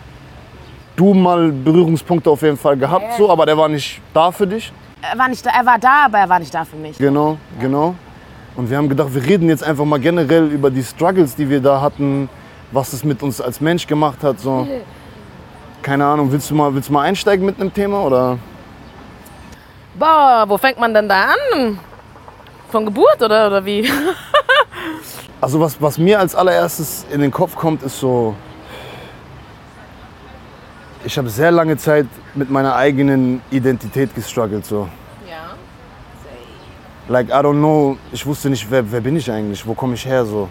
[0.96, 4.72] Du mal Berührungspunkte auf jeden Fall gehabt, so, aber der war nicht da für dich.
[5.02, 6.98] Er war, nicht da, er war da, aber er war nicht da für mich.
[6.98, 7.96] Genau, genau.
[8.56, 11.60] Und wir haben gedacht, wir reden jetzt einfach mal generell über die Struggles, die wir
[11.60, 12.30] da hatten,
[12.72, 14.40] was es mit uns als Mensch gemacht hat.
[14.40, 14.68] So.
[15.82, 18.04] Keine Ahnung, willst du mal, willst du mal einsteigen mit einem Thema?
[18.04, 18.38] Oder?
[20.00, 21.80] Boah, wo fängt man denn da an?
[22.70, 23.90] Von Geburt oder, oder wie?
[25.46, 28.34] Also was, was mir als allererstes in den Kopf kommt, ist so,
[31.04, 34.66] ich habe sehr lange Zeit mit meiner eigenen Identität gestruggelt.
[34.66, 34.90] So.
[35.30, 35.54] Ja.
[37.08, 40.04] Like, I don't know, ich wusste nicht, wer, wer bin ich eigentlich, wo komme ich
[40.04, 40.50] her, so.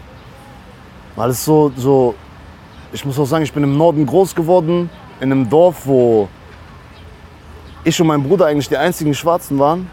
[1.16, 2.14] Weil es so, so,
[2.92, 6.28] ich muss auch sagen, ich bin im Norden groß geworden, in einem Dorf, wo
[7.82, 9.90] ich und mein Bruder eigentlich die einzigen Schwarzen waren.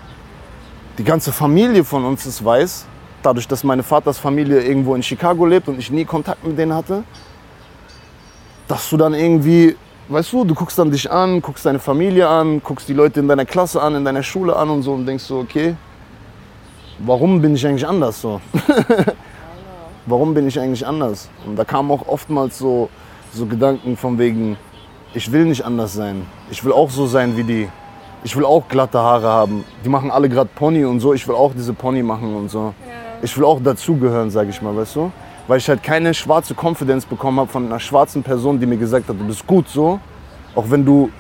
[1.00, 2.86] Die ganze Familie von uns ist weiß,
[3.24, 6.74] dadurch, dass meine Vaters Familie irgendwo in Chicago lebt und ich nie Kontakt mit denen
[6.74, 7.04] hatte.
[8.68, 9.76] Dass du dann irgendwie,
[10.08, 13.28] weißt du, du guckst dann dich an, guckst deine Familie an, guckst die Leute in
[13.28, 15.76] deiner Klasse an, in deiner Schule an und so und denkst so, okay,
[17.00, 18.42] warum bin ich eigentlich anders so?
[20.06, 21.30] warum bin ich eigentlich anders?
[21.46, 22.90] Und da kamen auch oftmals so,
[23.34, 24.58] so Gedanken von wegen,
[25.14, 26.26] ich will nicht anders sein.
[26.50, 27.70] Ich will auch so sein wie die.
[28.24, 29.66] Ich will auch glatte Haare haben.
[29.84, 31.14] Die machen alle gerade Pony und so.
[31.14, 32.74] Ich will auch diese Pony machen und so.
[33.24, 35.12] Ich will auch dazugehören, sag ich mal, weißt du?
[35.48, 39.08] Weil ich halt keine schwarze Confidence bekommen habe von einer schwarzen Person, die mir gesagt
[39.08, 40.00] hat, du bist gut so.
[40.56, 41.12] Auch wenn du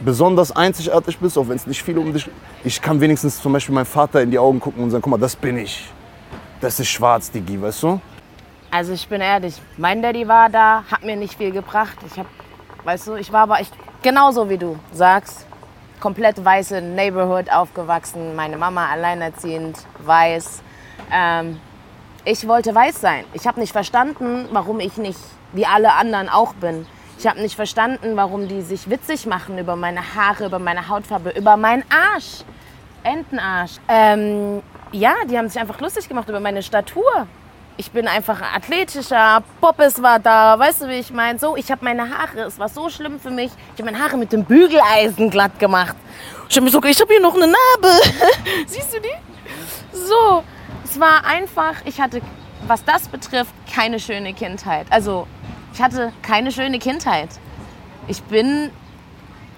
[0.00, 2.28] besonders einzigartig bist, auch wenn es nicht viele um dich
[2.62, 5.18] Ich kann wenigstens zum Beispiel meinem Vater in die Augen gucken und sagen, guck mal,
[5.18, 5.90] das bin ich.
[6.60, 8.00] Das ist schwarz, Digi, weißt du?
[8.70, 11.96] Also ich bin ehrlich, mein Daddy war da, hat mir nicht viel gebracht.
[12.06, 12.26] Ich hab,
[12.84, 13.72] weißt du, ich war aber echt
[14.02, 15.46] genauso wie du sagst.
[16.00, 20.62] Komplett weiße Neighborhood aufgewachsen, meine Mama alleinerziehend, weiß.
[21.12, 21.60] Ähm,
[22.24, 23.24] ich wollte weiß sein.
[23.32, 25.18] Ich habe nicht verstanden, warum ich nicht
[25.52, 26.86] wie alle anderen auch bin.
[27.18, 31.30] Ich habe nicht verstanden, warum die sich witzig machen über meine Haare, über meine Hautfarbe,
[31.30, 32.44] über meinen Arsch.
[33.02, 33.72] Entenarsch.
[33.88, 37.26] Ähm, ja, die haben sich einfach lustig gemacht über meine Statur.
[37.76, 41.38] Ich bin einfach athletischer, Poppes war da, weißt du, wie ich meine?
[41.38, 43.50] So, ich habe meine Haare, es war so schlimm für mich.
[43.74, 45.96] Ich habe meine Haare mit dem Bügeleisen glatt gemacht.
[46.48, 48.00] Ich habe mir sogar, ich habe hier noch eine Narbe.
[48.66, 49.96] Siehst du die?
[49.96, 50.42] So,
[50.90, 52.20] es war einfach, ich hatte,
[52.66, 54.86] was das betrifft, keine schöne Kindheit.
[54.90, 55.28] Also,
[55.72, 57.28] ich hatte keine schöne Kindheit.
[58.08, 58.70] Ich bin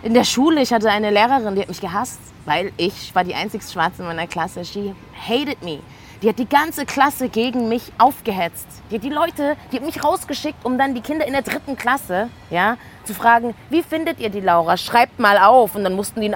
[0.02, 3.34] in der Schule, ich hatte eine Lehrerin, die hat mich gehasst, weil ich war die
[3.34, 4.62] einzige Schwarze in meiner Klasse.
[4.64, 4.94] She
[5.26, 5.78] hated me.
[6.20, 8.66] Die hat die ganze Klasse gegen mich aufgehetzt.
[8.90, 11.76] Die hat die Leute, die hat mich rausgeschickt, um dann die Kinder in der dritten
[11.76, 14.76] Klasse, ja, zu fragen, wie findet ihr die Laura?
[14.76, 15.74] Schreibt mal auf.
[15.74, 16.30] Und dann mussten die,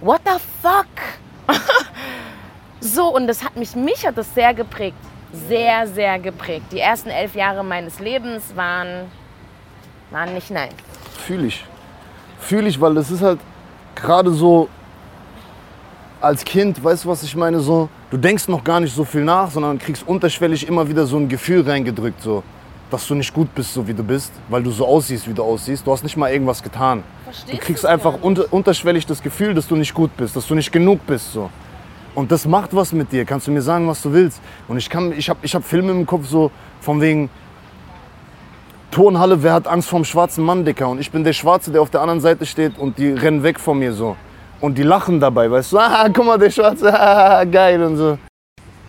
[0.00, 0.86] what the fuck?
[2.80, 4.96] So, und das hat mich, mich hat das sehr geprägt.
[5.32, 6.66] Sehr, sehr geprägt.
[6.72, 9.06] Die ersten elf Jahre meines Lebens waren,
[10.10, 10.72] waren nicht nice.
[11.26, 11.64] Fühle ich.
[12.40, 13.38] Fühle ich, weil das ist halt
[13.94, 14.68] gerade so
[16.20, 19.22] als Kind, weißt du, was ich meine, so, du denkst noch gar nicht so viel
[19.22, 22.42] nach, sondern kriegst unterschwellig immer wieder so ein Gefühl reingedrückt, so,
[22.90, 25.42] dass du nicht gut bist, so wie du bist, weil du so aussiehst, wie du
[25.42, 25.86] aussiehst.
[25.86, 27.04] Du hast nicht mal irgendwas getan.
[27.24, 30.54] Verstehst du kriegst einfach unter, unterschwellig das Gefühl, dass du nicht gut bist, dass du
[30.54, 31.50] nicht genug bist, so.
[32.14, 33.24] Und das macht was mit dir.
[33.24, 34.40] Kannst du mir sagen, was du willst?
[34.68, 37.30] Und ich kann, ich habe, ich habe Filme im Kopf so von wegen
[38.90, 40.88] Turnhalle, wer hat Angst vorm schwarzen Mann, Dicker?
[40.88, 43.60] Und ich bin der Schwarze, der auf der anderen Seite steht und die rennen weg
[43.60, 44.16] von mir so.
[44.60, 45.78] Und die lachen dabei, weißt du?
[45.80, 48.18] Ah, guck mal, der Schwarze, ah, geil und so.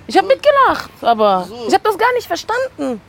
[0.08, 1.56] Ich habe mitgelacht, aber So.
[1.68, 3.00] ich habe das gar nicht verstanden.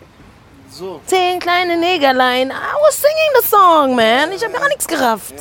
[0.71, 1.01] So.
[1.07, 2.51] Zehn kleine Negerlein.
[2.51, 2.53] I
[2.87, 4.31] was singing the song, man.
[4.35, 5.35] Ich habe gar nichts gerafft.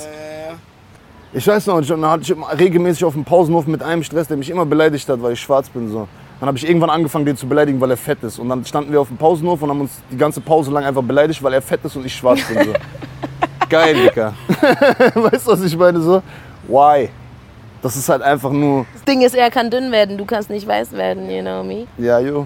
[1.33, 4.35] Ich weiß noch, ich, dann hatte ich regelmäßig auf dem Pausenhof mit einem Stress, der
[4.35, 5.89] mich immer beleidigt hat, weil ich schwarz bin.
[5.89, 6.07] So.
[6.39, 8.37] Dann habe ich irgendwann angefangen, den zu beleidigen, weil er fett ist.
[8.37, 11.03] Und dann standen wir auf dem Pausenhof und haben uns die ganze Pause lang einfach
[11.03, 12.65] beleidigt, weil er fett ist und ich schwarz bin.
[12.65, 12.73] So.
[13.69, 14.33] Geil, Dicker.
[15.15, 16.01] weißt du, was ich meine?
[16.01, 16.21] So,
[16.67, 17.09] why?
[17.81, 20.67] Das ist halt einfach nur, Das Ding ist, er kann dünn werden, du kannst nicht
[20.67, 21.87] weiß werden, you know me.
[21.97, 22.45] ja, jo.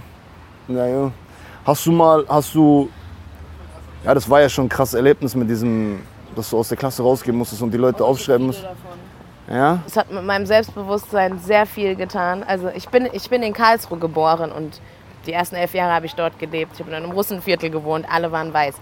[0.67, 1.11] Ja, jo.
[1.65, 2.89] Hast du mal, hast du,
[4.05, 5.99] ja, das war ja schon ein krasses Erlebnis mit diesem,
[6.35, 8.63] dass du aus der Klasse rausgehen musstest und die Leute aufschreiben musst.
[9.49, 9.79] Ja?
[9.85, 12.43] Es hat mit meinem Selbstbewusstsein sehr viel getan.
[12.43, 14.81] Also ich bin, ich bin in Karlsruhe geboren und
[15.25, 16.73] die ersten elf Jahre habe ich dort gelebt.
[16.75, 18.75] Ich habe in einem Russenviertel gewohnt, alle waren weiß.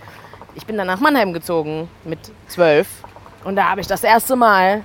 [0.56, 2.88] Ich bin dann nach Mannheim gezogen mit zwölf
[3.44, 4.84] und da habe ich das erste Mal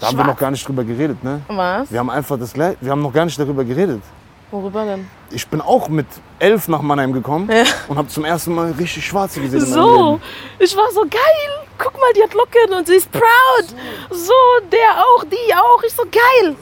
[0.00, 0.34] Da haben wir Schwarz.
[0.34, 1.42] noch gar nicht drüber geredet, ne?
[1.48, 1.90] was?
[1.90, 4.02] Wir haben einfach das gleiche, wir haben noch gar nicht darüber geredet.
[4.50, 5.08] Worüber denn?
[5.30, 6.06] Ich bin auch mit
[6.38, 7.64] elf nach Mannheim gekommen Ja.
[7.88, 10.20] und habe zum ersten Mal richtig Schwarze gesehen So,
[10.58, 11.66] ich war so geil.
[11.78, 13.66] Guck mal, die hat Locken und sie ist proud.
[14.10, 14.32] So,
[14.70, 15.82] der auch, die auch.
[15.84, 16.54] Ich so geil.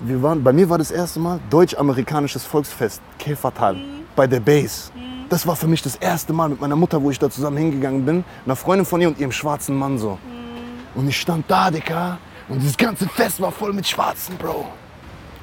[0.00, 3.76] Wir waren, bei mir war das erste Mal deutsch-amerikanisches Volksfest, Käfertal,
[4.14, 4.90] bei der Base.
[5.28, 8.04] Das war für mich das erste Mal mit meiner Mutter, wo ich da zusammen hingegangen
[8.04, 10.18] bin, einer Freundin von ihr und ihrem schwarzen Mann so.
[10.94, 14.66] Und ich stand da, Dicker, und dieses ganze Fest war voll mit Schwarzen, Bro.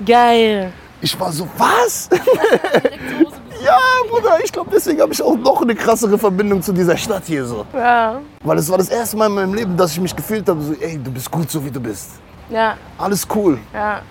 [0.05, 0.73] Geil.
[1.01, 2.09] Ich war so, was?
[3.63, 3.77] ja,
[4.09, 7.45] Bruder, ich glaube, deswegen habe ich auch noch eine krassere Verbindung zu dieser Stadt hier
[7.45, 7.65] so.
[7.73, 10.61] Ja, Weil es war das erste Mal in meinem Leben, dass ich mich gefühlt habe,
[10.61, 12.11] so, ey, du bist gut so, wie du bist.
[12.49, 14.01] ja, Alles cool, ja,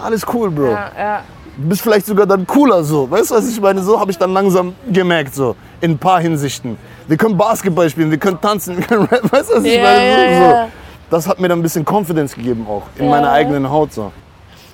[0.00, 0.70] alles cool, Bro.
[0.70, 1.22] ja, ja.
[1.56, 3.08] Du bist vielleicht sogar dann cooler so.
[3.08, 3.80] Weißt du, was ich meine?
[3.80, 5.54] So habe ich dann langsam gemerkt, so.
[5.80, 6.76] In ein paar Hinsichten.
[7.06, 9.30] Wir können Basketball spielen, wir können tanzen, wir können rappen.
[9.30, 10.04] Weißt du, was ich Ja, meine?
[10.04, 10.64] ja, so, ja.
[10.66, 10.70] so.
[11.10, 12.82] Das hat mir dann ein bisschen Confidence gegeben auch.
[12.96, 13.10] In Ja.
[13.12, 14.10] meiner eigenen Haut so.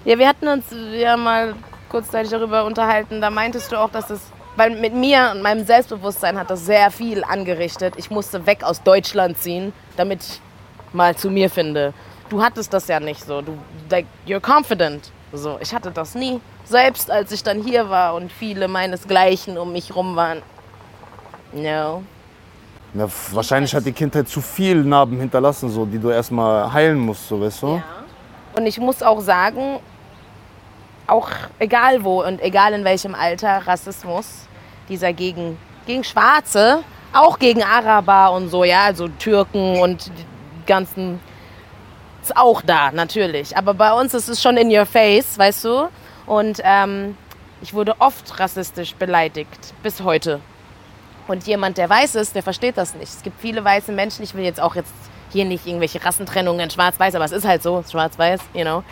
[0.04, 1.54] Ja, wir hatten uns ja mal
[1.90, 3.20] kurzzeitig darüber unterhalten.
[3.20, 4.20] Da meintest du auch, dass es,
[4.56, 7.94] weil mit mir und meinem Selbstbewusstsein hat das sehr viel angerichtet.
[7.98, 10.40] Ich musste weg aus Deutschland ziehen, damit ich
[10.94, 11.92] mal zu mir finde.
[12.30, 13.42] Du hattest das ja nicht so.
[13.42, 13.58] Du,
[13.90, 15.10] like, you're confident.
[15.32, 16.40] So, ich hatte das nie.
[16.64, 20.40] Selbst als ich dann hier war und viele meinesgleichen um mich rum waren.
[21.52, 22.02] No.
[22.94, 27.28] Ja, wahrscheinlich hat die Kindheit zu viel Narben hinterlassen, so, die du erstmal heilen musst,
[27.28, 27.82] so, weißt du?
[28.54, 29.80] Und ich muss auch sagen,
[31.06, 34.46] auch egal wo und egal in welchem Alter, Rassismus,
[34.88, 36.82] dieser gegen, gegen Schwarze,
[37.12, 41.20] auch gegen Araber und so, ja, also Türken und die ganzen,
[42.22, 43.56] ist auch da, natürlich.
[43.56, 45.88] Aber bei uns ist es schon in your face, weißt du?
[46.26, 47.16] Und ähm,
[47.62, 50.40] ich wurde oft rassistisch beleidigt, bis heute.
[51.26, 53.08] Und jemand, der weiß ist, der versteht das nicht.
[53.08, 54.92] Es gibt viele weiße Menschen, ich will jetzt auch jetzt
[55.32, 58.82] hier nicht irgendwelche Rassentrennungen, schwarz-weiß, aber es ist halt so, schwarz-weiß, you know.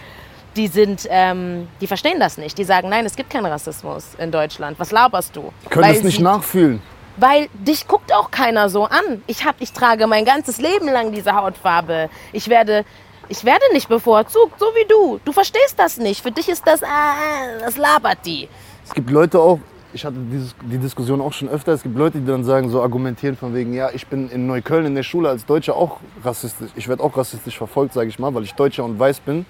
[0.56, 2.58] Die sind, ähm, die verstehen das nicht.
[2.58, 4.78] Die sagen, nein, es gibt keinen Rassismus in Deutschland.
[4.80, 5.52] Was laberst du?
[5.70, 6.82] Können Weil es nicht sie- nachfühlen.
[7.16, 9.22] weil dich guckt auch keiner so an.
[9.26, 12.08] Ich, hab, ich trage mein ganzes Leben lang diese Hautfarbe.
[12.32, 12.84] Ich werde,
[13.28, 15.20] ich werde nicht bevorzugt, so wie du.
[15.24, 16.22] Du verstehst das nicht.
[16.22, 18.48] Für dich ist das, ah, das labert die.
[18.84, 19.60] Es gibt Leute auch,
[19.98, 22.80] ich hatte dieses, die Diskussion auch schon öfter, es gibt Leute, die dann sagen, so
[22.80, 26.70] argumentieren von wegen, ja, ich bin in Neukölln in der Schule als Deutscher auch rassistisch,
[26.76, 29.44] ich werde auch rassistisch verfolgt, sage ich mal, weil ich Deutscher und weiß bin.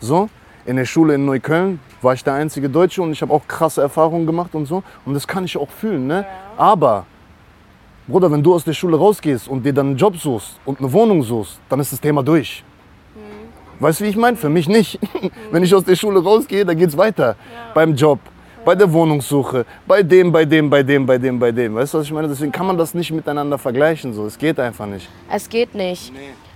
[0.00, 0.28] So,
[0.66, 3.80] in der Schule in Neukölln war ich der einzige Deutsche und ich habe auch krasse
[3.80, 4.82] Erfahrungen gemacht und so.
[5.06, 6.26] Und das kann ich auch fühlen, ne?
[6.58, 7.06] Aber,
[8.06, 10.92] Bruder, wenn du aus der Schule rausgehst und dir dann einen Job suchst und eine
[10.92, 12.62] Wohnung suchst, dann ist das Thema durch.
[13.80, 14.36] Weißt du, wie ich meine?
[14.36, 15.00] Für mich nicht.
[15.50, 17.36] Wenn ich aus der Schule rausgehe, dann geht's weiter.
[17.74, 18.20] Beim Job,
[18.64, 21.74] bei der Wohnungssuche, bei dem, bei dem, bei dem, bei dem, bei dem.
[21.74, 22.28] Weißt du, was ich meine?
[22.28, 24.12] Deswegen kann man das nicht miteinander vergleichen.
[24.14, 24.26] So.
[24.26, 25.08] Es geht einfach nicht.
[25.30, 26.12] Es geht nicht.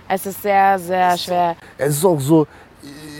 [0.07, 1.55] Es ist sehr, sehr schwer.
[1.77, 2.47] Es ist auch so,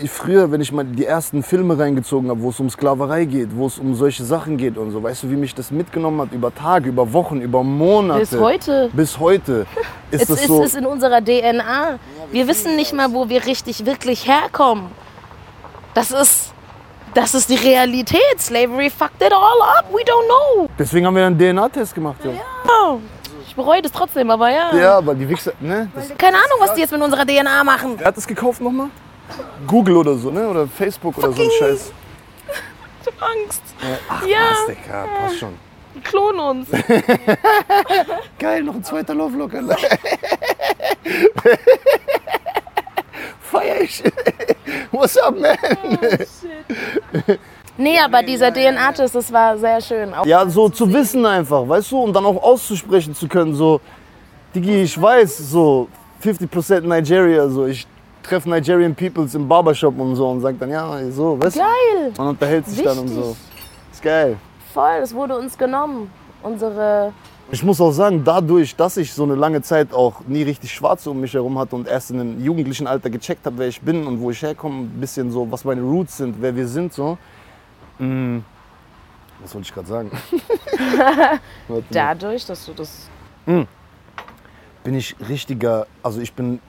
[0.08, 3.66] früher, wenn ich mal die ersten Filme reingezogen habe, wo es um Sklaverei geht, wo
[3.66, 6.54] es um solche Sachen geht und so, weißt du, wie mich das mitgenommen hat über
[6.54, 8.20] Tage, über Wochen, über Monate.
[8.20, 8.90] Bis heute.
[8.92, 9.66] Bis heute
[10.10, 10.62] ist Es das ist, so.
[10.62, 11.98] ist in unserer DNA.
[12.32, 14.86] Wir wissen nicht mal, wo wir richtig, wirklich herkommen.
[15.94, 16.52] Das ist,
[17.14, 18.20] das ist die Realität.
[18.38, 19.86] Slavery fucked it all up.
[19.92, 20.68] We don't know.
[20.78, 22.16] Deswegen haben wir einen DNA-Test gemacht.
[22.24, 22.30] Ja,
[22.68, 22.98] Oh,
[23.46, 24.74] Ich bereue das trotzdem, aber ja.
[24.74, 25.88] ja aber die Wichser, ne?
[25.94, 27.94] Das, Keine Ahnung, was die jetzt mit unserer DNA machen.
[27.98, 28.88] wer hat das gekauft nochmal?
[29.66, 30.48] Google oder so, ne?
[30.48, 31.92] Oder Facebook oder so ein Fucking- Scheiß.
[33.02, 33.62] Ich hab Angst.
[34.10, 34.38] Ach, Ja.
[34.50, 35.54] was, Digga, passt schon.
[35.94, 36.68] Die klonen uns.
[38.38, 39.52] Geil, noch ein zweiter Lovelock.
[43.50, 44.02] Feier ich.
[44.92, 45.56] What's up, man?
[47.76, 50.12] Nee, aber dieser DNA-Test, das war sehr schön.
[50.12, 52.02] Auch Ja, so zu wissen einfach, weißt du?
[52.02, 53.80] Und dann auch auszusprechen zu können, so,
[54.54, 55.88] Digi, ich weiß, so,
[56.22, 57.86] 50% Nigeria, so, ich
[58.22, 61.60] treffe Nigerian Peoples im Barbershop und so und sag dann, ja, so, weißt du?
[61.60, 62.12] Geil.
[62.18, 63.30] Man unterhält sich dann und so.
[63.30, 63.36] Wichtig.
[63.92, 64.36] Ist geil.
[64.74, 66.10] Voll, es wurde uns genommen.
[66.42, 67.12] Unsere.
[67.52, 71.10] Ich muss auch sagen, dadurch, dass ich so eine lange Zeit auch nie richtig Schwarze
[71.10, 74.06] um mich herum hatte und erst in einem jugendlichen Alter gecheckt habe, wer ich bin
[74.06, 77.18] und wo ich herkomme, ein bisschen so, was meine Roots sind, wer wir sind, so.
[77.98, 78.38] Mm,
[79.40, 80.10] was wollte ich gerade sagen?
[81.90, 83.08] Dadurch, dass du das.
[84.84, 86.60] bin ich richtiger, also ich bin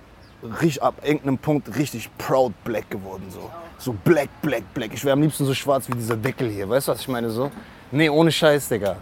[0.62, 3.26] richtig, ab irgendeinem Punkt richtig proud black geworden.
[3.30, 4.92] So, so black, black, black.
[4.94, 6.68] Ich wäre am liebsten so schwarz wie dieser Deckel hier.
[6.68, 7.30] Weißt du, was ich meine?
[7.30, 7.52] So?
[7.92, 8.98] Nee, ohne Scheiß, Digga.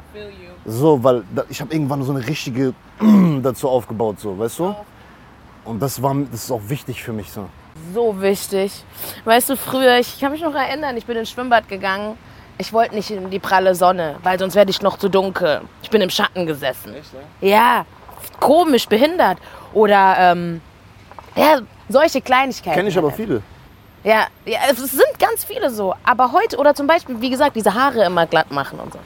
[0.66, 2.74] So, weil da, ich habe irgendwann so eine richtige
[3.44, 4.76] dazu aufgebaut, so, weißt du?
[5.66, 7.48] Und das, war, das ist auch wichtig für mich so.
[7.94, 8.84] So wichtig.
[9.26, 12.18] Weißt du, früher, ich kann mich noch erinnern, ich bin ins Schwimmbad gegangen.
[12.58, 15.62] Ich wollte nicht in die pralle Sonne, weil sonst werde ich noch zu dunkel.
[15.82, 16.94] Ich bin im Schatten gesessen.
[17.40, 17.86] Ja,
[18.42, 19.38] komisch, behindert.
[19.74, 20.60] Oder, ähm,
[21.36, 22.76] ja, solche Kleinigkeiten.
[22.76, 23.42] Kenne ich aber viele.
[24.04, 25.94] Ja, ja, es sind ganz viele so.
[26.04, 29.00] Aber heute, oder zum Beispiel, wie gesagt, diese Haare immer glatt machen und so.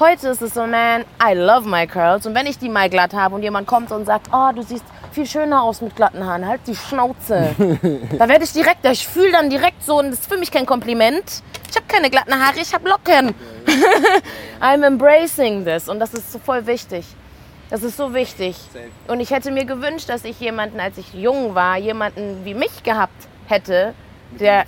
[0.00, 2.26] Heute ist es so, man, I love my curls.
[2.26, 4.84] Und wenn ich die mal glatt habe und jemand kommt und sagt, oh, du siehst
[5.12, 7.54] viel schöner aus mit glatten Haaren, halt die Schnauze.
[8.18, 10.66] da werde ich direkt, ich fühle dann direkt so, und das ist für mich kein
[10.66, 11.44] Kompliment.
[11.70, 13.36] Ich habe keine glatten Haare, ich habe Locken.
[14.60, 15.88] I'm embracing this.
[15.88, 17.04] Und das ist so voll wichtig.
[17.70, 18.56] Das ist so wichtig.
[19.06, 22.82] Und ich hätte mir gewünscht, dass ich jemanden, als ich jung war, jemanden wie mich
[22.82, 23.94] gehabt hätte,
[24.40, 24.64] der,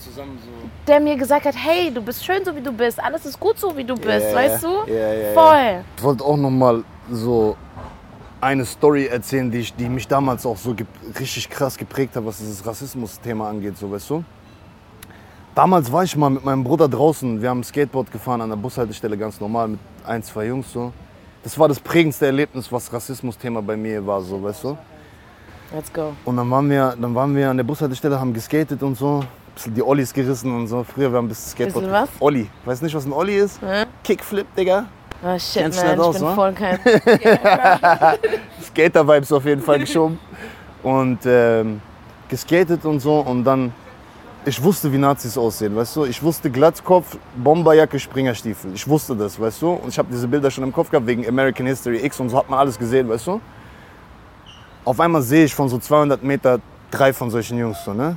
[0.87, 3.59] der mir gesagt hat, hey, du bist schön so wie du bist, alles ist gut
[3.59, 4.69] so wie du bist, ja, weißt du?
[4.87, 5.33] ja, ja, ja.
[5.35, 5.85] Voll.
[5.97, 7.57] Ich wollte auch noch mal so
[8.41, 10.75] eine Story erzählen, die, ich, die mich damals auch so
[11.19, 14.25] richtig krass geprägt hat, was dieses Rassismus-Thema angeht, so weißt du.
[15.55, 19.17] Damals war ich mal mit meinem Bruder draußen, wir haben Skateboard gefahren an der Bushaltestelle,
[19.17, 20.93] ganz normal mit ein, zwei Jungs so.
[21.43, 24.79] Das war das prägendste Erlebnis, was Rassismus-Thema bei mir war, so weißt du.
[25.75, 26.13] Let's go.
[26.25, 29.25] Und dann waren wir, dann waren wir an der Bushaltestelle, haben geskatet und so,
[29.57, 30.85] bisschen die Ollis gerissen und so.
[30.85, 31.87] Früher wir haben ein bisschen Skateboard.
[31.87, 32.09] Bisschen was?
[32.21, 32.49] Olli.
[32.65, 33.61] Weißt nicht, was ein Olli ist?
[33.61, 33.85] Hä?
[34.05, 34.87] Kickflip, Digga.
[35.25, 36.35] Oh shit, du man, ich aus, bin wa?
[36.35, 36.79] voll kein...
[38.63, 40.19] Skater-Vibes auf jeden Fall geschoben.
[40.83, 41.81] Und ähm,
[42.29, 43.21] geskatet und so.
[43.21, 43.73] Und dann,
[44.45, 46.05] ich wusste, wie Nazis aussehen, weißt du?
[46.05, 48.73] Ich wusste Glatzkopf, Bomberjacke, Springerstiefel.
[48.75, 49.71] Ich wusste das, weißt du?
[49.73, 52.37] Und ich habe diese Bilder schon im Kopf gehabt wegen American History X und so
[52.37, 53.41] hat man alles gesehen, weißt du?
[54.85, 58.17] Auf einmal sehe ich von so 200 Meter drei von solchen Jungs, so, ne?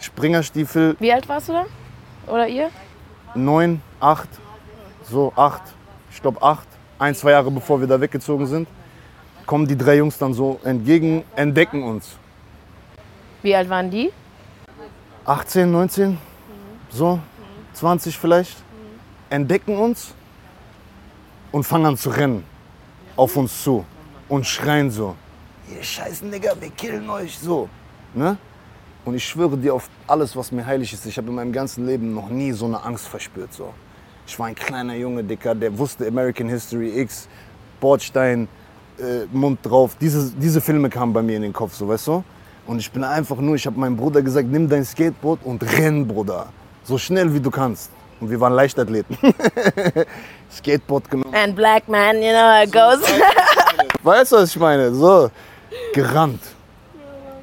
[0.00, 1.66] Springerstiefel, Wie alt warst du da?
[2.26, 2.70] Oder ihr?
[3.34, 4.28] neun, acht,
[5.08, 5.62] so acht,
[6.10, 6.66] ich glaube acht,
[6.98, 8.66] ein, zwei Jahre bevor wir da weggezogen sind,
[9.44, 12.16] kommen die drei Jungs dann so entgegen, entdecken uns.
[13.42, 14.10] Wie alt waren die?
[15.26, 16.18] 18, 19,
[16.90, 17.20] so
[17.74, 18.56] 20 vielleicht,
[19.28, 20.14] entdecken uns
[21.52, 22.44] und fangen an zu rennen
[23.16, 23.84] auf uns zu
[24.28, 25.14] und schreien so,
[25.74, 27.68] ihr scheißen Digga, wir killen euch so.
[28.16, 28.38] Ne?
[29.04, 31.06] Und ich schwöre dir auf alles, was mir heilig ist.
[31.06, 33.52] Ich habe in meinem ganzen Leben noch nie so eine Angst verspürt.
[33.52, 33.72] So.
[34.26, 37.28] Ich war ein kleiner Junge, Dicker, der wusste American History X,
[37.78, 38.48] Bordstein,
[38.98, 39.96] äh, Mund drauf.
[40.00, 42.24] Diese, diese Filme kamen bei mir in den Kopf, so weißt du?
[42.66, 46.08] Und ich bin einfach nur, ich habe meinem Bruder gesagt, nimm dein Skateboard und renn,
[46.08, 46.48] Bruder.
[46.82, 47.90] So schnell wie du kannst.
[48.18, 49.16] Und wir waren Leichtathleten.
[50.50, 51.34] Skateboard genommen.
[51.34, 53.06] And black man, you know how it goes.
[54.02, 54.92] Weißt du, was ich meine?
[54.92, 55.30] So,
[55.92, 56.40] gerannt.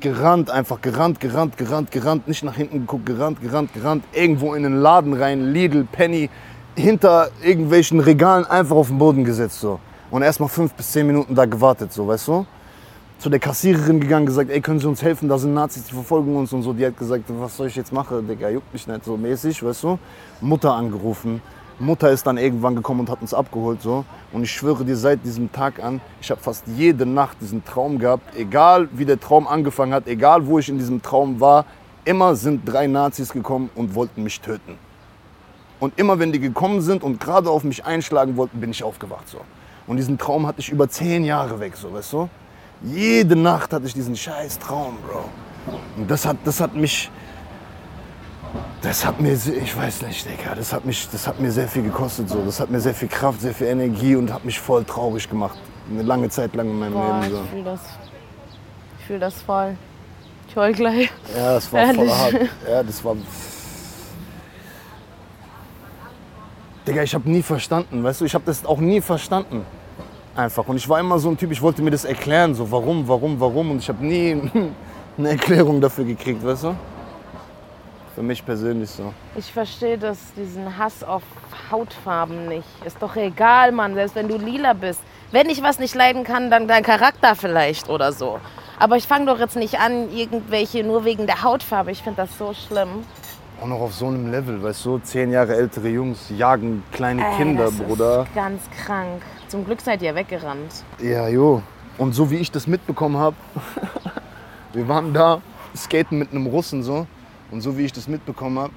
[0.04, 2.28] Gerannt, einfach gerannt, gerannt, gerannt, gerannt.
[2.28, 4.04] Nicht nach hinten geguckt, gerannt, gerannt, gerannt.
[4.12, 6.30] Irgendwo in den Laden rein, Lidl, Penny,
[6.76, 9.62] hinter irgendwelchen Regalen einfach auf den Boden gesetzt.
[9.62, 9.80] So.
[10.12, 12.46] Und erstmal fünf bis zehn Minuten da gewartet, so, weißt du?
[13.18, 16.36] Zu der Kassiererin gegangen, gesagt, ey, können Sie uns helfen, da sind Nazis, die verfolgen
[16.36, 16.74] uns und so.
[16.74, 19.84] Die hat gesagt, was soll ich jetzt machen, Digga, juckt mich nicht so mäßig, weißt
[19.84, 19.98] du?
[20.42, 21.42] Mutter angerufen.
[21.80, 23.82] Mutter ist dann irgendwann gekommen und hat uns abgeholt.
[23.82, 24.06] So.
[24.32, 28.00] Und ich schwöre dir, seit diesem Tag an, ich habe fast jede Nacht diesen Traum
[28.00, 28.36] gehabt.
[28.36, 31.66] Egal wie der Traum angefangen hat, egal wo ich in diesem Traum war,
[32.06, 34.78] immer sind drei Nazis gekommen und wollten mich töten.
[35.80, 39.28] Und immer wenn die gekommen sind und gerade auf mich einschlagen wollten, bin ich aufgewacht.
[39.28, 39.40] So.
[39.86, 42.30] Und diesen Traum hatte ich über zehn Jahre weg, so, weißt du?
[42.84, 45.26] Jede Nacht hatte ich diesen scheiß Traum, Bro.
[45.98, 47.12] Und das hat, das hat mich,
[48.84, 51.84] das hat mir, ich weiß nicht, Digga, das hat, mich, das hat mir sehr viel
[51.84, 52.30] gekostet.
[52.30, 52.44] So.
[52.46, 55.58] Das hat mir sehr viel Kraft, sehr viel Energie und hat mich voll traurig gemacht.
[55.90, 57.24] Eine lange Zeit lang in meinem Boah, Leben.
[57.24, 57.44] ich So.
[57.50, 57.80] fühle das.
[59.00, 59.78] Ich fühle das voll.
[60.50, 61.10] Ich heul gleich.
[61.36, 62.14] Ja, das war voll Ehrlich?
[62.14, 62.34] hart.
[62.70, 63.16] Ja, das war.
[66.86, 69.66] Digga, ich habe nie verstanden, weißt du, ich habe das auch nie verstanden.
[70.36, 70.68] Einfach.
[70.68, 73.40] Und ich war immer so ein Typ, ich wollte mir das erklären, so warum, warum,
[73.40, 73.72] warum.
[73.72, 74.42] Und ich habe nie
[75.18, 76.76] eine Erklärung dafür gekriegt, weißt du?
[78.16, 79.12] Für mich persönlich so.
[79.36, 81.24] Ich verstehe das, diesen Hass auf
[81.72, 82.68] Hautfarben nicht.
[82.86, 85.02] Ist doch egal, Mann, selbst wenn du lila bist.
[85.32, 88.40] Wenn ich was nicht leiden kann, dann dein Charakter vielleicht oder so.
[88.78, 91.92] Aber ich fange doch jetzt nicht an, irgendwelche nur wegen der Hautfarbe.
[91.92, 93.04] Ich finde das so schlimm.
[93.62, 97.38] Auch noch auf so einem Level, weißt du, zehn Jahre ältere Jungs jagen kleine Ey,
[97.38, 98.24] Kinder, das Bruder.
[98.24, 99.24] Ist ganz krank.
[99.48, 100.84] Zum Glück seid ihr weggerannt.
[101.00, 101.64] Ja, jo.
[101.98, 103.36] Und so wie ich das mitbekommen habe,
[104.74, 105.42] wir waren da,
[105.76, 107.08] skaten mit einem Russen so.
[107.54, 108.74] Und so wie ich das mitbekommen habe,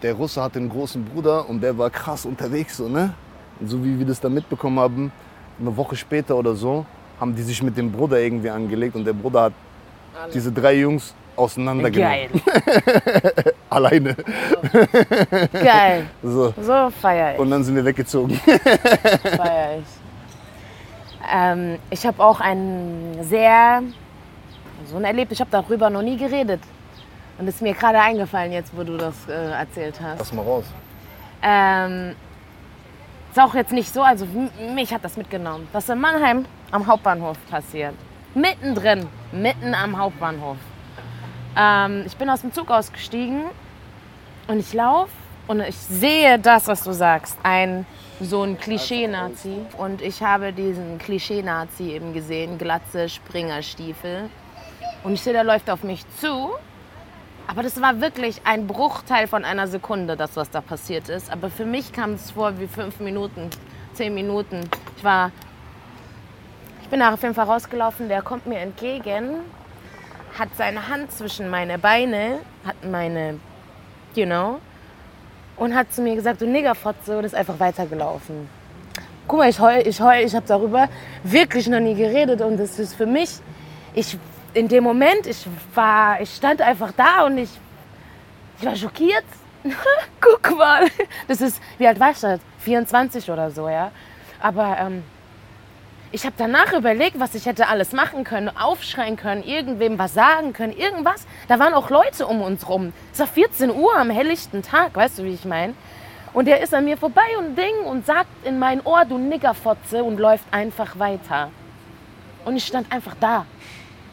[0.00, 3.12] der Russe hatte einen großen Bruder und der war krass unterwegs so, ne?
[3.58, 5.12] Und so wie wir das da mitbekommen haben,
[5.58, 6.86] eine Woche später oder so,
[7.18, 9.52] haben die sich mit dem Bruder irgendwie angelegt und der Bruder hat
[10.32, 12.30] diese drei Jungs auseinandergenommen.
[12.30, 13.54] Geil.
[13.68, 14.14] Alleine.
[15.52, 16.06] Geil.
[16.22, 16.54] So.
[16.62, 17.40] So feier ich.
[17.40, 18.34] Und dann sind wir weggezogen.
[19.36, 19.84] feier ich.
[21.28, 23.82] Ähm, ich habe auch ein sehr,
[24.86, 26.60] so ein Erlebnis, ich habe darüber noch nie geredet.
[27.40, 30.18] Und es ist mir gerade eingefallen jetzt, wo du das äh, erzählt hast.
[30.18, 30.64] Lass mal raus.
[31.42, 32.14] Ähm,
[33.30, 34.26] ist auch jetzt nicht so, also
[34.74, 35.66] mich hat das mitgenommen.
[35.72, 37.94] Ist in Mannheim am Hauptbahnhof passiert.
[38.34, 40.58] Mittendrin, mitten am Hauptbahnhof.
[41.56, 43.44] Ähm, ich bin aus dem Zug ausgestiegen
[44.46, 45.12] und ich laufe
[45.48, 47.38] und ich sehe das, was du sagst.
[47.42, 47.86] Ein
[48.20, 49.62] so ein Klischee-Nazi.
[49.78, 54.28] Und ich habe diesen Klischee-Nazi eben gesehen, Glatze, Springerstiefel.
[55.02, 56.50] Und ich sehe, der läuft auf mich zu.
[57.46, 61.32] Aber das war wirklich ein Bruchteil von einer Sekunde, das, was da passiert ist.
[61.32, 63.50] Aber für mich kam es vor wie fünf Minuten,
[63.94, 64.68] zehn Minuten.
[64.96, 65.32] Ich war,
[66.82, 69.40] ich bin auf jeden Fall rausgelaufen, der kommt mir entgegen,
[70.38, 73.40] hat seine Hand zwischen meine Beine, hat meine,
[74.14, 74.60] you know,
[75.56, 78.48] und hat zu mir gesagt, du Niggerfotze, und ist einfach weitergelaufen.
[79.28, 80.88] Guck mal, ich heul, ich heul, ich habe darüber
[81.22, 83.38] wirklich noch nie geredet und das ist für mich,
[83.94, 84.18] ich,
[84.54, 87.50] in dem Moment, ich war, ich stand einfach da und ich,
[88.58, 89.24] ich war schockiert.
[90.20, 90.86] Guck mal,
[91.28, 92.38] das ist, wie alt war ich da?
[92.60, 93.90] 24 oder so, ja.
[94.40, 95.02] Aber ähm,
[96.12, 100.52] ich habe danach überlegt, was ich hätte alles machen können, aufschreien können, irgendwem was sagen
[100.52, 101.26] können, irgendwas.
[101.46, 102.92] Da waren auch Leute um uns rum.
[103.12, 105.74] Es war 14 Uhr am helllichten Tag, weißt du, wie ich meine?
[106.32, 110.02] Und der ist an mir vorbei und Ding und sagt in mein Ohr, du Niggerfotze,
[110.02, 111.50] und läuft einfach weiter.
[112.44, 113.46] Und ich stand einfach da,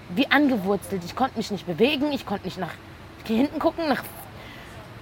[0.10, 1.04] wie angewurzelt.
[1.06, 2.74] Ich konnte mich nicht bewegen, ich konnte nicht nach
[3.26, 4.04] hinten gucken, nach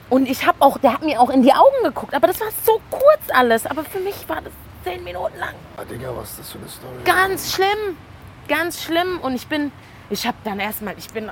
[0.10, 2.50] und ich habe auch, der hat mir auch in die Augen geguckt, aber das war
[2.64, 3.66] so kurz alles.
[3.66, 4.54] Aber für mich war das
[4.84, 5.56] zehn Minuten lang.
[5.78, 6.94] Ah, Digga, was ist das für eine Story?
[7.06, 7.98] Ganz schlimm,
[8.48, 9.20] ganz schlimm.
[9.22, 9.72] Und ich bin,
[10.10, 11.32] ich habe dann erstmal, ich bin,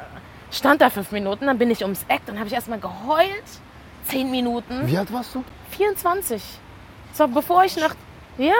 [0.51, 3.43] stand da fünf Minuten, dann bin ich ums Eck, dann habe ich erstmal geheult.
[4.07, 4.87] Zehn Minuten.
[4.87, 5.43] Wie alt warst du?
[5.71, 6.43] 24.
[7.11, 7.95] Das war bevor ich nach,
[8.37, 8.53] ja,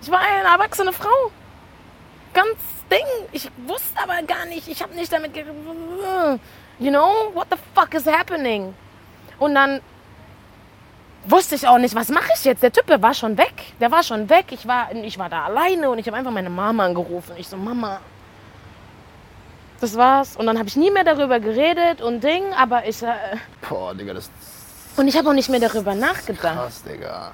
[0.00, 1.30] ich war eine erwachsene Frau.
[2.36, 2.58] Ganz
[2.90, 3.28] Ding.
[3.32, 5.44] Ich wusste aber gar nicht, ich habe nicht damit, ge
[6.78, 8.74] you know, what the fuck is happening?
[9.38, 9.80] Und dann
[11.24, 12.62] wusste ich auch nicht, was mache ich jetzt?
[12.62, 13.54] Der Typ, der war schon weg.
[13.80, 14.46] Der war schon weg.
[14.50, 17.32] Ich war, ich war da alleine und ich habe einfach meine Mama angerufen.
[17.38, 18.00] Ich so, Mama,
[19.80, 20.36] Das war's.
[20.36, 23.02] Und dann habe ich nie mehr darüber geredet und Ding, aber ich.
[23.02, 23.14] Äh,
[23.68, 24.30] Boah, Digga, das
[24.96, 26.54] und ich habe auch nicht mehr darüber nachgedacht.
[26.54, 27.32] krass, Digga.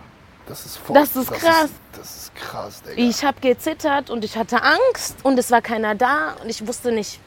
[0.52, 0.94] Das ist voll.
[0.94, 1.64] Das ist krass.
[1.64, 3.02] Ist, das ist krass, Digga.
[3.02, 6.92] Ich habe gezittert und ich hatte Angst und es war keiner da und ich wusste
[6.92, 7.20] nicht.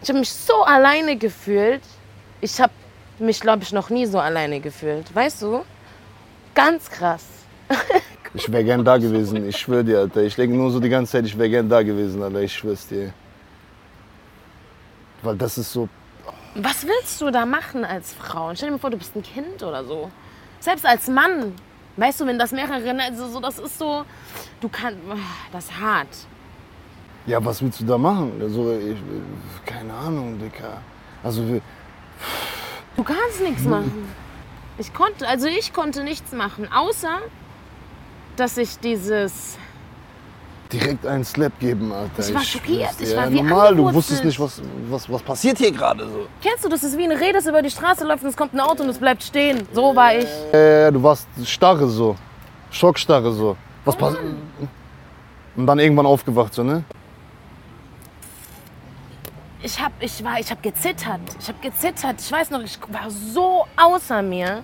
[0.00, 1.82] Ich habe mich so alleine gefühlt.
[2.40, 2.72] Ich habe
[3.18, 5.12] mich, glaube ich, noch nie so alleine gefühlt.
[5.12, 5.64] Weißt du?
[6.54, 7.24] Ganz krass.
[8.36, 10.22] Ich wäre gern da gewesen, ich schwöre dir, Alter.
[10.22, 12.40] Ich denke nur so die ganze Zeit, ich wäre gern da gewesen, Alter.
[12.40, 13.14] Ich schwör's dir.
[15.22, 15.88] Weil das ist so.
[16.56, 18.52] Was willst du da machen als Frau?
[18.56, 20.10] Stell dir mal vor, du bist ein Kind oder so.
[20.58, 21.54] Selbst als Mann.
[21.96, 24.04] Weißt du, wenn das mehrere, also so, das ist so,
[24.60, 24.98] du kannst,
[25.52, 26.08] das ist hart.
[27.26, 28.32] Ja, was willst du da machen?
[28.40, 28.96] Also, ich,
[29.64, 30.78] keine Ahnung, Dicker.
[31.22, 31.60] Also, wir-
[32.96, 34.08] Du kannst nichts machen.
[34.78, 37.18] Ich konnte, also ich konnte nichts machen, außer,
[38.36, 39.56] dass ich dieses,
[40.74, 42.20] direkt einen Slap geben, Alter.
[42.20, 45.72] Ich war schockiert, ich war wie normal, du wusstest nicht, was, was, was passiert hier
[45.72, 46.26] gerade so.
[46.42, 48.54] kennst du, das ist wie eine Rede, das über die Straße läuft und es kommt
[48.54, 49.66] ein Auto und es bleibt stehen.
[49.72, 50.26] So war ich.
[50.52, 52.16] Äh, du warst starre so.
[52.70, 53.56] Schockstarre so.
[53.84, 54.22] Was passiert?
[55.56, 56.82] Und dann irgendwann aufgewacht, so, ne?
[59.62, 61.20] Ich hab, ich war, ich hab gezittert.
[61.40, 62.16] Ich hab gezittert.
[62.20, 64.62] Ich weiß noch, ich war so außer mir.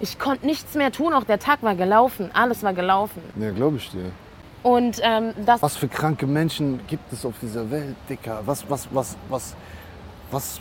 [0.00, 1.14] Ich konnte nichts mehr tun.
[1.14, 2.30] Auch der Tag war gelaufen.
[2.34, 3.22] Alles war gelaufen.
[3.40, 4.12] Ja, glaube ich dir.
[4.62, 8.42] Und ähm, das, Was für kranke Menschen gibt es auf dieser Welt, Dicker?
[8.44, 9.54] Was, was, was, was,
[10.30, 10.60] was,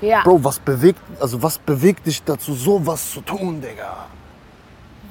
[0.00, 0.22] ja.
[0.22, 4.06] Bro, was bewegt, also was bewegt dich dazu, sowas zu tun, Digga?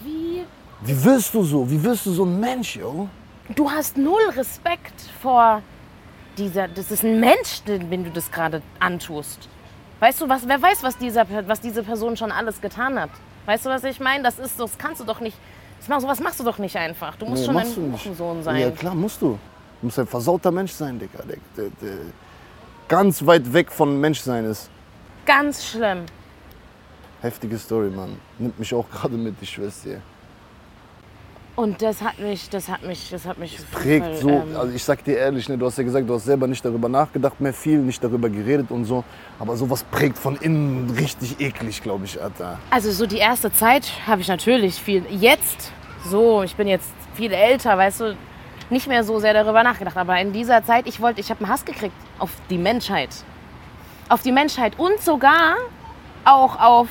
[0.03, 0.43] Wie,
[0.81, 1.69] Wie willst du so?
[1.69, 3.09] Wie willst du so ein Mensch, yo?
[3.55, 5.61] du hast null Respekt vor
[6.37, 6.67] dieser.
[6.67, 9.47] Das ist ein Mensch, den, wenn du das gerade antust.
[9.99, 13.09] Weißt du, was, wer weiß, was, dieser, was diese Person schon alles getan hat?
[13.45, 14.23] Weißt du, was ich meine?
[14.23, 15.37] Das ist, das kannst du doch nicht.
[15.87, 17.15] Mach, sowas machst du doch nicht einfach.
[17.15, 18.05] Du musst Nee, schon ein nicht.
[18.05, 18.57] Hurensohn sein.
[18.57, 19.39] Ja, klar, musst du.
[19.81, 21.19] Du musst ein versauter Mensch sein, Digga.
[21.23, 21.97] Der, der, der
[22.87, 24.69] ganz weit weg von Menschsein ist.
[25.25, 26.05] Ganz schlimm.
[27.21, 28.17] Heftige Story, Mann.
[28.37, 30.01] Nimmt mich auch gerade mit, ich schwör's dir.
[31.57, 34.75] Und das hat mich, das hat mich, das hat mich Prägt voll, so, ähm, also
[34.75, 37.41] ich sag dir ehrlich, ne, du hast ja gesagt, du hast selber nicht darüber nachgedacht
[37.41, 39.03] mehr viel, nicht darüber geredet und so.
[39.39, 42.59] Aber sowas prägt von innen richtig eklig, glaube ich, Alter.
[42.69, 45.03] Also so die erste Zeit habe ich natürlich viel.
[45.09, 45.71] Jetzt
[46.05, 48.17] so, ich bin jetzt viel älter, weißt du,
[48.69, 49.97] nicht mehr so sehr darüber nachgedacht.
[49.97, 53.09] Aber in dieser Zeit, ich wollte, ich habe einen Hass gekriegt auf die Menschheit,
[54.09, 55.55] auf die Menschheit und sogar
[56.23, 56.87] auch auf,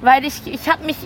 [0.00, 0.96] weil ich, ich habe mich,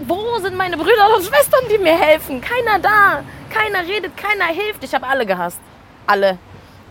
[0.00, 2.40] wo sind meine Brüder und Schwestern, die mir helfen?
[2.40, 4.84] Keiner da, keiner redet, keiner hilft.
[4.84, 5.60] Ich habe alle gehasst,
[6.06, 6.38] alle.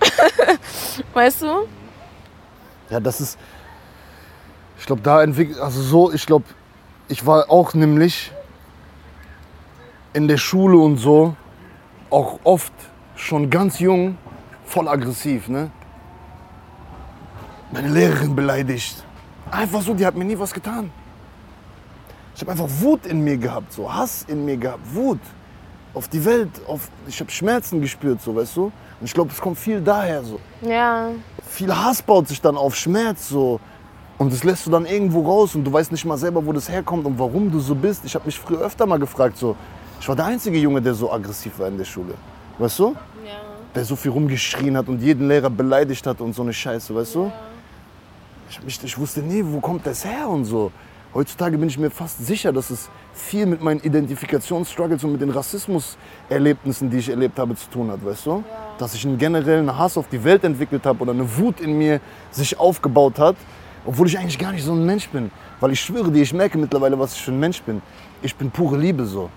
[1.13, 1.67] weißt du?
[2.89, 3.39] Ja, das ist.
[4.77, 5.59] Ich glaube, da entwickelt.
[5.59, 6.45] Also so, ich glaube,
[7.07, 8.31] ich war auch nämlich
[10.13, 11.35] in der Schule und so
[12.09, 12.73] auch oft
[13.15, 14.17] schon ganz jung
[14.65, 15.71] voll aggressiv, ne?
[17.71, 19.03] Meine Lehrerin beleidigt.
[19.51, 20.91] Einfach so, die hat mir nie was getan.
[22.35, 25.19] Ich habe einfach Wut in mir gehabt, so Hass in mir gehabt, Wut
[25.93, 28.65] auf die Welt, auf ich habe Schmerzen gespürt, so, weißt du?
[28.65, 31.11] Und ich glaube, es kommt viel daher so Ja,
[31.47, 33.61] viel Hass baut sich dann auf Schmerz so.
[34.17, 36.69] Und das lässt du dann irgendwo raus und du weißt nicht mal selber, wo das
[36.69, 38.03] herkommt und warum du so bist.
[38.05, 39.55] Ich habe mich früher öfter mal gefragt, so,
[39.99, 42.15] ich war der einzige Junge, der so aggressiv war in der Schule.
[42.57, 42.95] Weißt du?
[43.25, 43.31] ja.
[43.73, 47.15] Der so viel rumgeschrien hat und jeden Lehrer beleidigt hat und so eine Scheiße, weißt
[47.15, 47.31] du?
[48.49, 50.71] Ich, mich, ich wusste nie, wo kommt das her und so.
[51.15, 55.29] Heutzutage bin ich mir fast sicher, dass es viel mit meinen Identifikationsstruggles und mit den
[55.29, 58.43] Rassismuserlebnissen, die ich erlebt habe, zu tun hat, weißt du?
[58.77, 62.01] Dass ich einen generellen Hass auf die Welt entwickelt habe oder eine Wut in mir
[62.31, 63.37] sich aufgebaut hat,
[63.85, 65.31] obwohl ich eigentlich gar nicht so ein Mensch bin.
[65.61, 67.81] Weil ich schwöre dir, ich merke mittlerweile, was ich für ein Mensch bin.
[68.21, 69.29] Ich bin pure Liebe so.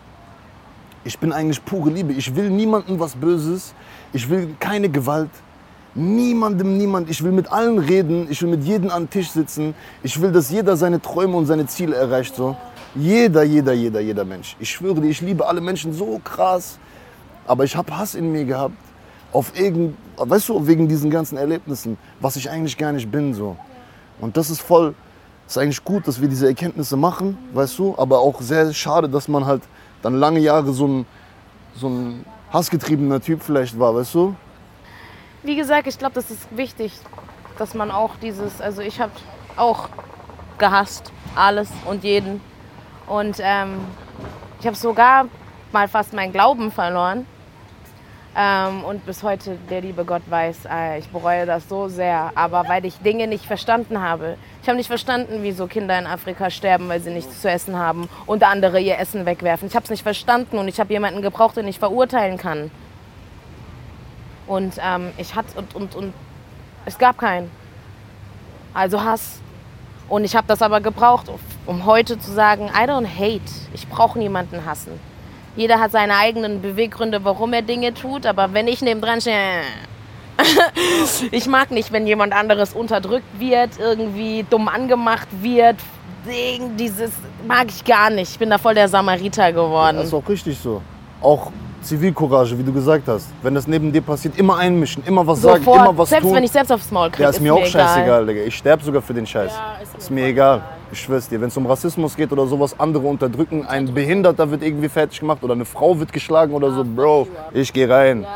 [1.05, 2.13] Ich bin eigentlich pure Liebe.
[2.13, 3.73] Ich will niemandem was Böses.
[4.13, 5.31] Ich will keine Gewalt.
[5.95, 7.11] Niemandem, niemand.
[7.11, 8.27] Ich will mit allen reden.
[8.31, 9.75] Ich will mit jedem an den Tisch sitzen.
[10.03, 12.37] Ich will, dass jeder seine Träume und seine Ziele erreicht.
[12.37, 12.57] So.
[12.95, 14.57] Jeder, jeder, jeder, jeder Mensch.
[14.61, 16.79] Ich schwöre dir, ich liebe alle Menschen so krass.
[17.47, 18.75] Aber ich habe Hass in mir gehabt.
[19.33, 23.35] Auf irgend, weißt du, wegen diesen ganzen Erlebnissen, was ich eigentlich gar nicht bin.
[23.35, 23.57] So.
[24.21, 24.95] Und das ist voll,
[25.47, 29.29] ist eigentlich gut, dass wir diese Erkenntnisse machen, weißt du, aber auch sehr schade, dass
[29.29, 29.63] man halt
[30.03, 31.07] dann lange Jahre so ein,
[31.75, 34.35] so ein hassgetriebener Typ vielleicht war, weißt du?
[35.45, 36.93] Wie gesagt, ich glaube, das ist wichtig,
[37.59, 39.13] dass man auch dieses, also ich habe
[39.57, 39.89] auch
[40.59, 42.41] gehasst, alles und jeden.
[43.07, 43.81] Und ähm,
[44.59, 45.27] ich habe sogar
[45.71, 47.25] mal fast meinen Glauben verloren.
[48.37, 52.33] Ähm, und bis heute, der liebe Gott weiß, äh, ich bereue das so sehr.
[52.35, 54.37] Aber weil ich Dinge nicht verstanden habe.
[54.63, 58.09] Ich habe nicht verstanden, wieso Kinder in Afrika sterben, weil sie nichts zu essen haben
[58.27, 59.69] und andere ihr Essen wegwerfen.
[59.69, 62.73] Ich habe es nicht verstanden und ich habe jemanden gebraucht, den ich verurteilen kann.
[64.49, 66.15] Und ähm, ich hatte und, und, und
[66.87, 67.51] es gab keinen.
[68.75, 69.41] Also Hass.
[70.09, 71.27] Und ich habe das aber gebraucht,
[71.67, 73.43] um heute zu sagen, I don't hate.
[73.75, 74.99] Ich brauche niemanden hassen.
[75.55, 78.25] Jeder hat seine eigenen Beweggründe, warum er Dinge tut.
[78.25, 79.61] Aber wenn ich neben dran stehe,
[81.31, 85.77] ich mag nicht, wenn jemand anderes unterdrückt wird, irgendwie dumm angemacht wird.
[86.79, 87.13] Dieses
[87.47, 88.33] mag ich gar nicht.
[88.33, 89.99] Ich bin da voll der Samariter geworden.
[89.99, 90.81] Das ist auch richtig so.
[91.21, 91.53] Auch
[91.89, 93.29] Zivilcourage, wie du gesagt hast.
[93.43, 96.35] Wenn das neben dir passiert, immer einmischen, immer was sagen, Sofort, immer was selbst tun.
[96.35, 97.71] wenn ich selbst aufs Maul kriege, ja, ist, mir auch egal.
[97.71, 98.43] scheißegal, Digga.
[98.43, 99.53] Ich sterbe sogar für den Scheiß.
[99.53, 100.63] Ja, ist mir ist mir egal.
[100.93, 104.63] Ich schwör's dir, wenn es um Rassismus geht oder sowas, andere unterdrücken, ein Behinderter wird
[104.63, 108.27] irgendwie fertig gemacht oder eine Frau wird geschlagen oder so, Bro, ich gehe rein.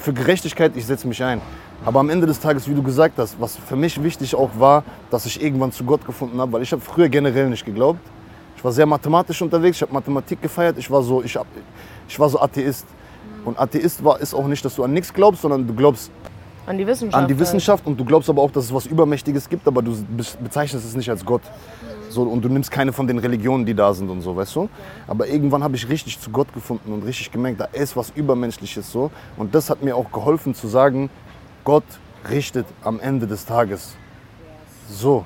[0.00, 1.40] Für Gerechtigkeit, ich setze mich ein.
[1.84, 4.82] Aber am Ende des Tages, wie du gesagt hast, was für mich wichtig auch war,
[5.10, 8.00] dass ich irgendwann zu Gott gefunden habe, weil ich habe früher generell nicht geglaubt.
[8.56, 11.46] Ich war sehr mathematisch unterwegs, ich habe Mathematik gefeiert, ich war so, ich, hab,
[12.08, 12.86] ich war so Atheist.
[13.46, 16.10] Und Atheist war, ist auch nicht, dass du an nichts glaubst, sondern du glaubst
[16.66, 17.14] An die Wissenschaft.
[17.22, 17.40] an die halt.
[17.40, 20.84] Wissenschaft und du glaubst aber auch, dass es was Übermächtiges gibt, aber du be- bezeichnest
[20.84, 21.42] es nicht als Gott.
[22.10, 24.68] So, und du nimmst keine von den Religionen, die da sind und so, weißt du?
[25.06, 28.90] Aber irgendwann habe ich richtig zu Gott gefunden und richtig gemerkt, da ist was Übermenschliches
[28.90, 29.10] so.
[29.36, 31.08] Und das hat mir auch geholfen zu sagen,
[31.64, 31.84] Gott
[32.30, 33.94] richtet am Ende des Tages.
[34.90, 35.24] So.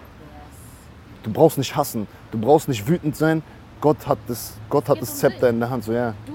[1.23, 3.43] Du brauchst nicht hassen, du brauchst nicht wütend sein.
[3.81, 6.15] Gott hat das, Gott hat das Zepter in der Hand, so ja.
[6.27, 6.33] Du.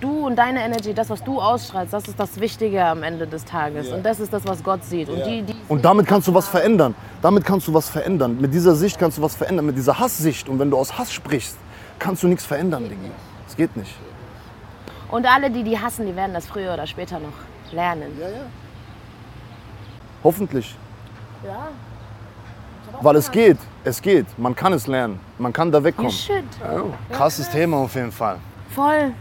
[0.00, 3.44] Du und deine Energy, das, was du ausstrahlst, das ist das Wichtige am Ende des
[3.44, 3.88] Tages.
[3.88, 5.10] Und das ist das, was Gott sieht.
[5.10, 6.94] Und die, die Und damit kannst du was verändern.
[7.20, 8.40] Damit kannst du was verändern.
[8.40, 9.66] Mit dieser Sicht kannst du was verändern.
[9.66, 10.48] Mit dieser Hasssicht.
[10.48, 11.58] Und wenn du aus Hass sprichst,
[11.98, 13.10] kannst du nichts verändern, Diggi.
[13.46, 13.94] Das geht nicht.
[15.10, 18.10] Und alle, die die hassen, die werden das früher oder später noch lernen.
[20.24, 20.74] Hoffentlich.
[21.44, 21.68] Ja.
[23.02, 23.58] Weil es geht.
[23.84, 24.26] Es geht.
[24.38, 25.20] Man kann es lernen.
[25.38, 26.10] Man kann da You wegkommen.
[26.10, 26.44] should.
[27.12, 28.38] Krasses Thema auf jeden Fall.
[28.74, 29.12] Voll.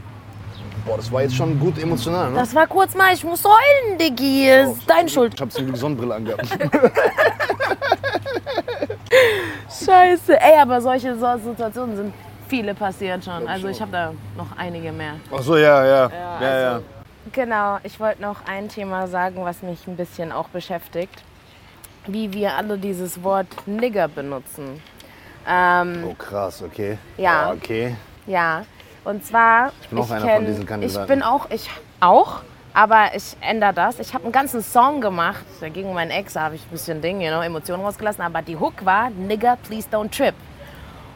[0.86, 2.36] Boah, das war jetzt schon gut emotional, ne?
[2.36, 4.50] Das war kurz mal, ich muss heulen, Diggi.
[4.50, 5.34] Ist deine Schuld.
[5.36, 6.48] Ich hab zum Glück Sonnenbrille angehabt.
[9.86, 10.40] Scheiße.
[10.40, 12.14] Ey, aber solche so Situationen sind
[12.48, 13.48] viele passiert schon.
[13.48, 15.14] Also ich habe da noch einige mehr.
[15.32, 16.10] Ach so, ja, ja.
[16.42, 16.82] Ja, ja.
[17.32, 21.24] Genau, ich wollte noch ein Thema sagen, was mich ein bisschen auch beschäftigt.
[22.08, 24.82] Wie wir alle dieses Wort Nigger benutzen.
[25.48, 26.98] Ähm, Oh, krass, okay.
[27.18, 27.50] Ja.
[27.50, 27.96] Ah, Okay.
[28.26, 28.64] ja,
[29.06, 29.72] und zwar.
[29.82, 31.02] Ich bin auch einer kenn- von diesen Kandidaten.
[31.02, 31.70] Ich bin auch, ich
[32.00, 32.42] auch,
[32.74, 34.00] aber ich ändere das.
[34.00, 35.44] Ich habe einen ganzen Song gemacht,
[35.74, 38.86] gegen meinen Ex habe ich ein bisschen Ding, you know, Emotionen rausgelassen, aber die Hook
[38.86, 40.36] war Nigger, please don't trip.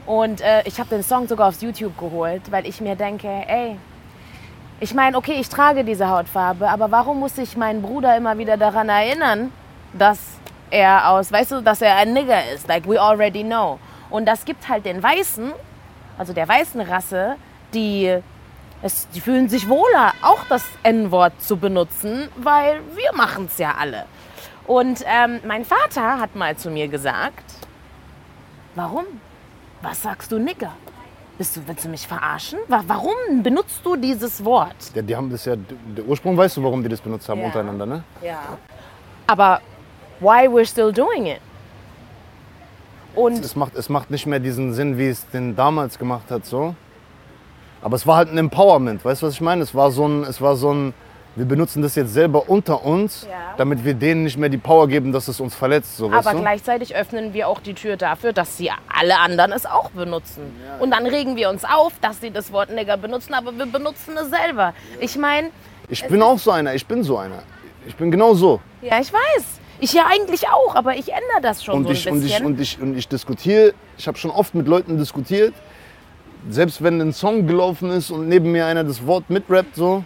[0.06, 3.78] Und äh, ich habe den Song sogar aufs YouTube geholt, weil ich mir denke, ey,
[4.80, 8.58] ich meine, okay, ich trage diese Hautfarbe, aber warum muss ich meinen Bruder immer wieder
[8.58, 9.52] daran erinnern,
[9.94, 10.20] dass
[10.70, 13.80] er aus, weißt du, dass er ein Nigger ist, like we already know.
[14.10, 15.54] Und das gibt halt den Weißen,
[16.18, 17.36] also der weißen Rasse,
[17.74, 18.18] die,
[18.82, 23.76] es, die fühlen sich wohler, auch das N-Wort zu benutzen, weil wir machen es ja
[23.80, 24.06] alle.
[24.68, 27.44] Und ähm, mein Vater hat mal zu mir gesagt,
[28.76, 29.06] warum?
[29.82, 30.74] Was sagst du Nigger?
[31.38, 32.60] Bist du, willst du mich verarschen?
[32.68, 34.76] Wa- Warum benutzt du dieses Wort?
[34.94, 37.48] Ja, die haben das ja, der Ursprung weißt du, warum die das benutzt haben Ja.
[37.48, 38.04] untereinander, ne?
[38.22, 38.40] Ja.
[39.28, 39.60] Aber
[40.20, 41.40] why we're still doing it?
[43.16, 46.46] Und Es macht, es macht nicht mehr diesen Sinn, wie es den damals gemacht hat,
[46.46, 46.76] so.
[47.84, 49.62] Aber es war halt ein Empowerment, weißt du, was ich meine?
[49.62, 50.94] Es war so ein, es war so ein,
[51.36, 53.56] wir benutzen das jetzt selber unter uns, Ja.
[53.58, 56.96] damit wir denen nicht mehr die Power geben, dass es uns verletzt, so, aber gleichzeitig
[56.96, 60.44] öffnen wir auch die Tür dafür, dass sie alle anderen es auch benutzen.
[60.80, 64.14] Und dann regen wir uns auf, dass sie das Wort Nigger benutzen, aber wir benutzen
[64.18, 64.74] es selber.
[65.00, 65.50] Ich meine,
[65.90, 67.40] Ich bin auch so einer, ich bin so einer.
[67.86, 68.62] Ich bin genau so.
[68.82, 69.44] ja, ich weiß.
[69.82, 72.24] Ich ja eigentlich auch, aber ich ändere das schon Und so ein ich, und ich,
[72.32, 72.46] bisschen.
[72.46, 75.54] und ich, und ich diskutiere, ich habe schon oft mit Leuten diskutiert,
[76.50, 80.04] selbst wenn ein Song gelaufen ist und neben mir einer das Wort mitrappt, so,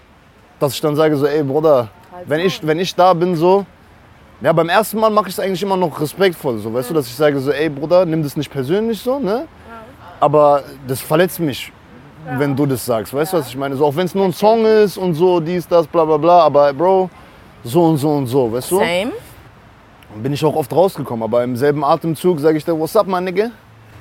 [0.59, 1.89] dass ich dann sage so, ey Bruder,
[2.25, 3.65] wenn ich, wenn ich da bin, so,
[4.41, 7.07] ja, beim ersten Mal mache ich es eigentlich immer noch respektvoll, so, weißt du, dass
[7.07, 9.47] ich sage so, ey Bruder, nimm das nicht persönlich so, ne?
[10.19, 11.71] Aber das verletzt mich,
[12.37, 13.75] wenn du das sagst, weißt du, was ich meine?
[13.75, 16.41] So, auch wenn es nur ein Song ist und so, dies, das, bla bla bla,
[16.41, 17.09] aber Bro,
[17.63, 18.77] so und so und so, weißt du?
[18.79, 19.11] Same.
[20.15, 23.21] Bin ich auch oft rausgekommen, aber im selben Atemzug sage ich da, what's up, my
[23.21, 23.51] nigga?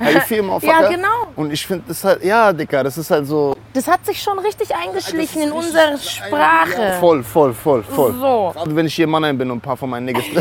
[0.01, 0.83] You feel, motherfucker?
[0.83, 1.27] Ja, genau.
[1.37, 4.39] Und ich finde das halt, ja, Dicker, das ist halt so Das hat sich schon
[4.39, 6.97] richtig eingeschlichen in unsere Sprache.
[7.01, 8.13] voll, voll, voll, voll.
[8.13, 8.53] So.
[8.55, 10.25] Gerade wenn ich hier Mannheim bin und ein paar von meinen Niggas.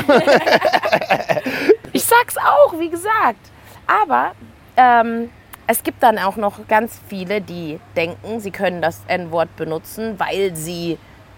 [1.93, 3.39] Ich sag's auch, wie gesagt.
[3.87, 4.31] Aber
[4.75, 5.29] ähm,
[5.65, 10.53] es gibt dann auch noch ganz viele, die denken, sie können das N-Wort benutzen, weil
[10.57, 10.97] sie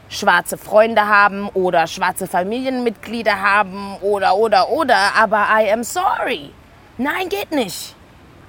[0.09, 4.97] schwarze Freunde haben oder schwarze Familienmitglieder haben oder, oder, oder.
[5.15, 6.49] Aber I am sorry.
[6.97, 7.93] Nein, geht nicht.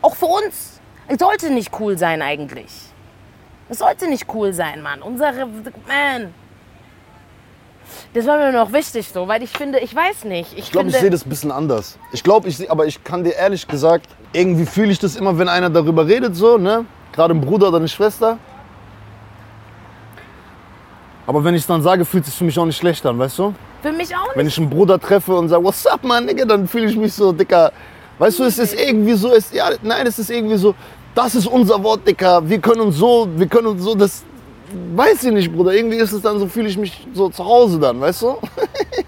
[0.02, 0.80] Auch für uns.
[1.08, 2.70] Es sollte nicht cool sein eigentlich.
[3.68, 5.02] Es sollte nicht cool sein, Mann.
[5.02, 5.46] Unsere,
[5.86, 6.34] man.
[8.12, 10.52] Das war mir noch wichtig so, weil ich finde, ich weiß nicht.
[10.52, 11.98] Ich, Ich glaube, ich sehe das ein bisschen anders.
[12.12, 15.38] Ich glaube, ich sehe, aber ich kann dir ehrlich gesagt, irgendwie fühle ich das immer,
[15.38, 16.84] wenn einer darüber redet, so, ne?
[17.12, 18.38] Gerade ein Bruder oder eine Schwester.
[21.26, 23.18] Aber wenn ich es dann sage, fühlt es sich für mich auch nicht schlecht an,
[23.18, 23.54] weißt du?
[23.82, 24.36] für mich auch nicht.
[24.36, 27.12] Wenn ich einen Bruder treffe und sage, what's up, man, Nigga, dann fühle ich mich
[27.12, 27.72] so, Dicker.
[28.18, 30.74] Weißt du, es ist irgendwie so, es, ja, nein, es ist irgendwie so,
[31.14, 32.48] das ist unser Wort, Dicker.
[32.48, 34.24] Wir können uns so, wir können uns so, das,
[34.94, 35.72] weiß ich nicht, Bruder.
[35.72, 38.36] Irgendwie ist es dann so, fühle ich mich so zu Hause dann, weißt du?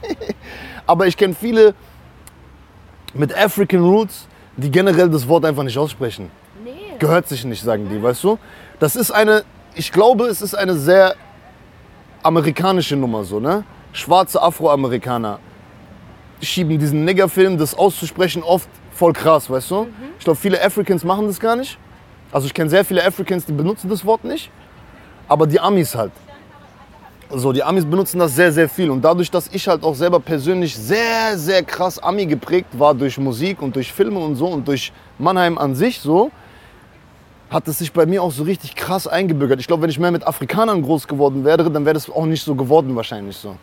[0.87, 1.75] Aber ich kenne viele
[3.15, 6.31] mit African Roots, die generell das Wort einfach nicht aussprechen.
[6.65, 6.71] Nee.
[6.99, 8.39] Gehört sich nicht, sagen die, weißt du?
[8.79, 9.45] Das ist eine,
[9.75, 11.15] ich glaube, es ist eine sehr
[12.23, 13.65] amerikanische Nummer so, ne?
[13.93, 15.41] Schwarze Afroamerikaner
[16.41, 18.69] schieben diesen Niggerfilm, das auszusprechen, oft
[19.01, 19.89] voll krass, weißt du?
[20.19, 21.79] Ich glaube, viele Africans machen das gar nicht.
[22.31, 24.51] Also ich kenne sehr viele Africans, die benutzen das Wort nicht.
[25.27, 26.13] Aber die Amis halt.
[27.31, 28.91] So, die Amis benutzen das sehr, sehr viel.
[28.91, 33.17] Und dadurch, dass ich halt auch selber persönlich sehr, sehr krass Ami geprägt war durch
[33.17, 36.31] Musik und durch Filme und so und durch Mannheim an sich so,
[37.49, 39.61] hat es sich bei mir auch so richtig krass eingebürgert.
[39.61, 42.45] Ich glaube, wenn ich mehr mit Afrikanern groß geworden wäre, dann wäre das auch nicht
[42.45, 43.57] so geworden wahrscheinlich so.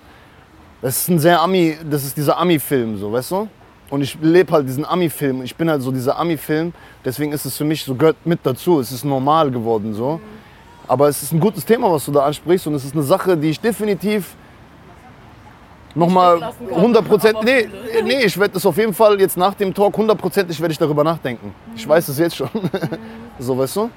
[0.82, 3.48] Das ist ein sehr Ami, das ist dieser Ami-Film so, weißt du?
[3.90, 5.44] Und ich lebe halt diesen Ami-Film.
[5.44, 6.74] Ich bin halt so dieser Ami-Film.
[7.06, 8.80] Deswegen ist es für mich so gehört mit dazu.
[8.80, 10.20] Es ist normal geworden so.
[10.88, 12.68] Aber es ist ein gutes Thema, was du da ansprichst.
[12.68, 14.36] Und es ist eine Sache, die ich definitiv
[15.96, 17.38] nochmal weglassen kann, 100 Prozent.
[17.44, 17.70] Nee,
[18.04, 21.04] nee, ich werde das auf jeden Fall jetzt nach dem Talk hundertprozentig werde ich darüber
[21.04, 21.54] nachdenken.
[21.76, 22.50] Ich weiß es jetzt schon.
[23.40, 23.90] so, weißt du?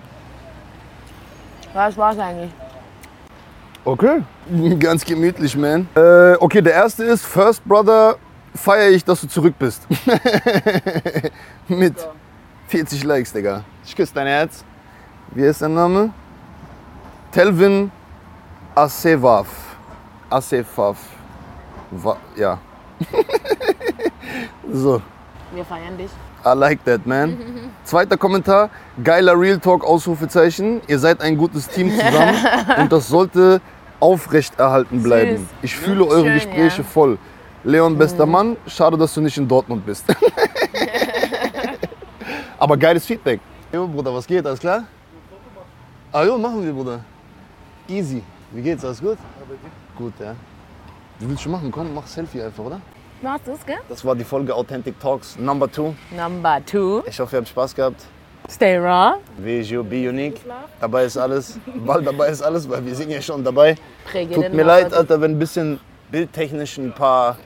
[1.72, 2.50] Was war's eigentlich?
[3.84, 4.22] Okay.
[4.78, 5.88] Ganz gemütlich, man.
[5.94, 8.16] Äh, okay, der erste ist, First Brother,
[8.54, 9.86] feiere ich, dass du zurück bist.
[11.68, 11.94] Mit
[12.68, 13.64] 40 Likes, Digga.
[13.84, 14.64] Ich küsse dein Herz.
[15.32, 16.10] Wie ist dein Name?
[17.32, 17.90] Telvin
[18.74, 19.48] Asevaf.
[20.28, 20.98] Asefaf.
[21.90, 22.58] Wa ja.
[24.72, 25.02] so.
[25.52, 26.10] Wir feiern dich.
[26.44, 27.36] I like that, man.
[27.84, 28.70] Zweiter Kommentar.
[29.02, 30.80] Geiler Real Talk, Ausrufezeichen.
[30.86, 32.36] Ihr seid ein gutes Team zusammen
[32.78, 33.60] und das sollte
[34.00, 35.36] aufrechterhalten bleiben.
[35.36, 35.46] Süß.
[35.62, 36.88] Ich fühle eure Schön, Gespräche ja.
[36.88, 37.18] voll.
[37.64, 38.56] Leon, bester Mann.
[38.66, 40.04] Schade, dass du nicht in Dortmund bist.
[42.58, 43.40] Aber geiles Feedback.
[43.72, 44.46] Jo, Bruder, was geht?
[44.46, 44.84] Alles klar?
[46.10, 47.00] Ah, jo, machen wir, Bruder.
[47.86, 48.22] Easy.
[48.50, 48.84] Wie geht's?
[48.84, 49.18] Alles gut?
[49.96, 50.34] Gut, ja.
[51.18, 51.70] Wie willst du machen?
[51.70, 52.80] Komm, mach Selfie einfach, oder?
[53.20, 53.76] Machst du's, gell?
[53.88, 55.92] Das war die Folge Authentic Talks Number 2.
[56.16, 57.02] Number two.
[57.06, 58.02] Ich hoffe, ihr habt Spaß gehabt.
[58.50, 59.16] Stay raw.
[59.36, 60.40] Vegio, be unique.
[60.80, 61.58] Dabei ist alles.
[61.86, 63.76] Bald dabei ist alles, weil wir sind ja schon dabei.
[64.32, 65.78] Tut mir leid, Alter, wenn ein bisschen
[66.10, 67.36] bildtechnisch ein paar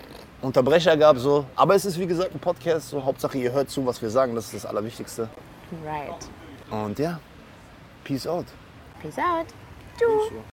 [0.45, 1.19] Unterbrecher gab.
[1.19, 1.45] So.
[1.57, 2.91] Aber es ist wie gesagt ein Podcast.
[2.91, 3.05] So.
[3.05, 4.35] Hauptsache, ihr hört zu, was wir sagen.
[4.35, 5.29] Das ist das Allerwichtigste.
[5.85, 6.29] Right.
[6.71, 7.19] Und ja,
[8.05, 8.47] peace out.
[9.01, 9.47] Peace out.
[9.99, 10.45] Tschüss.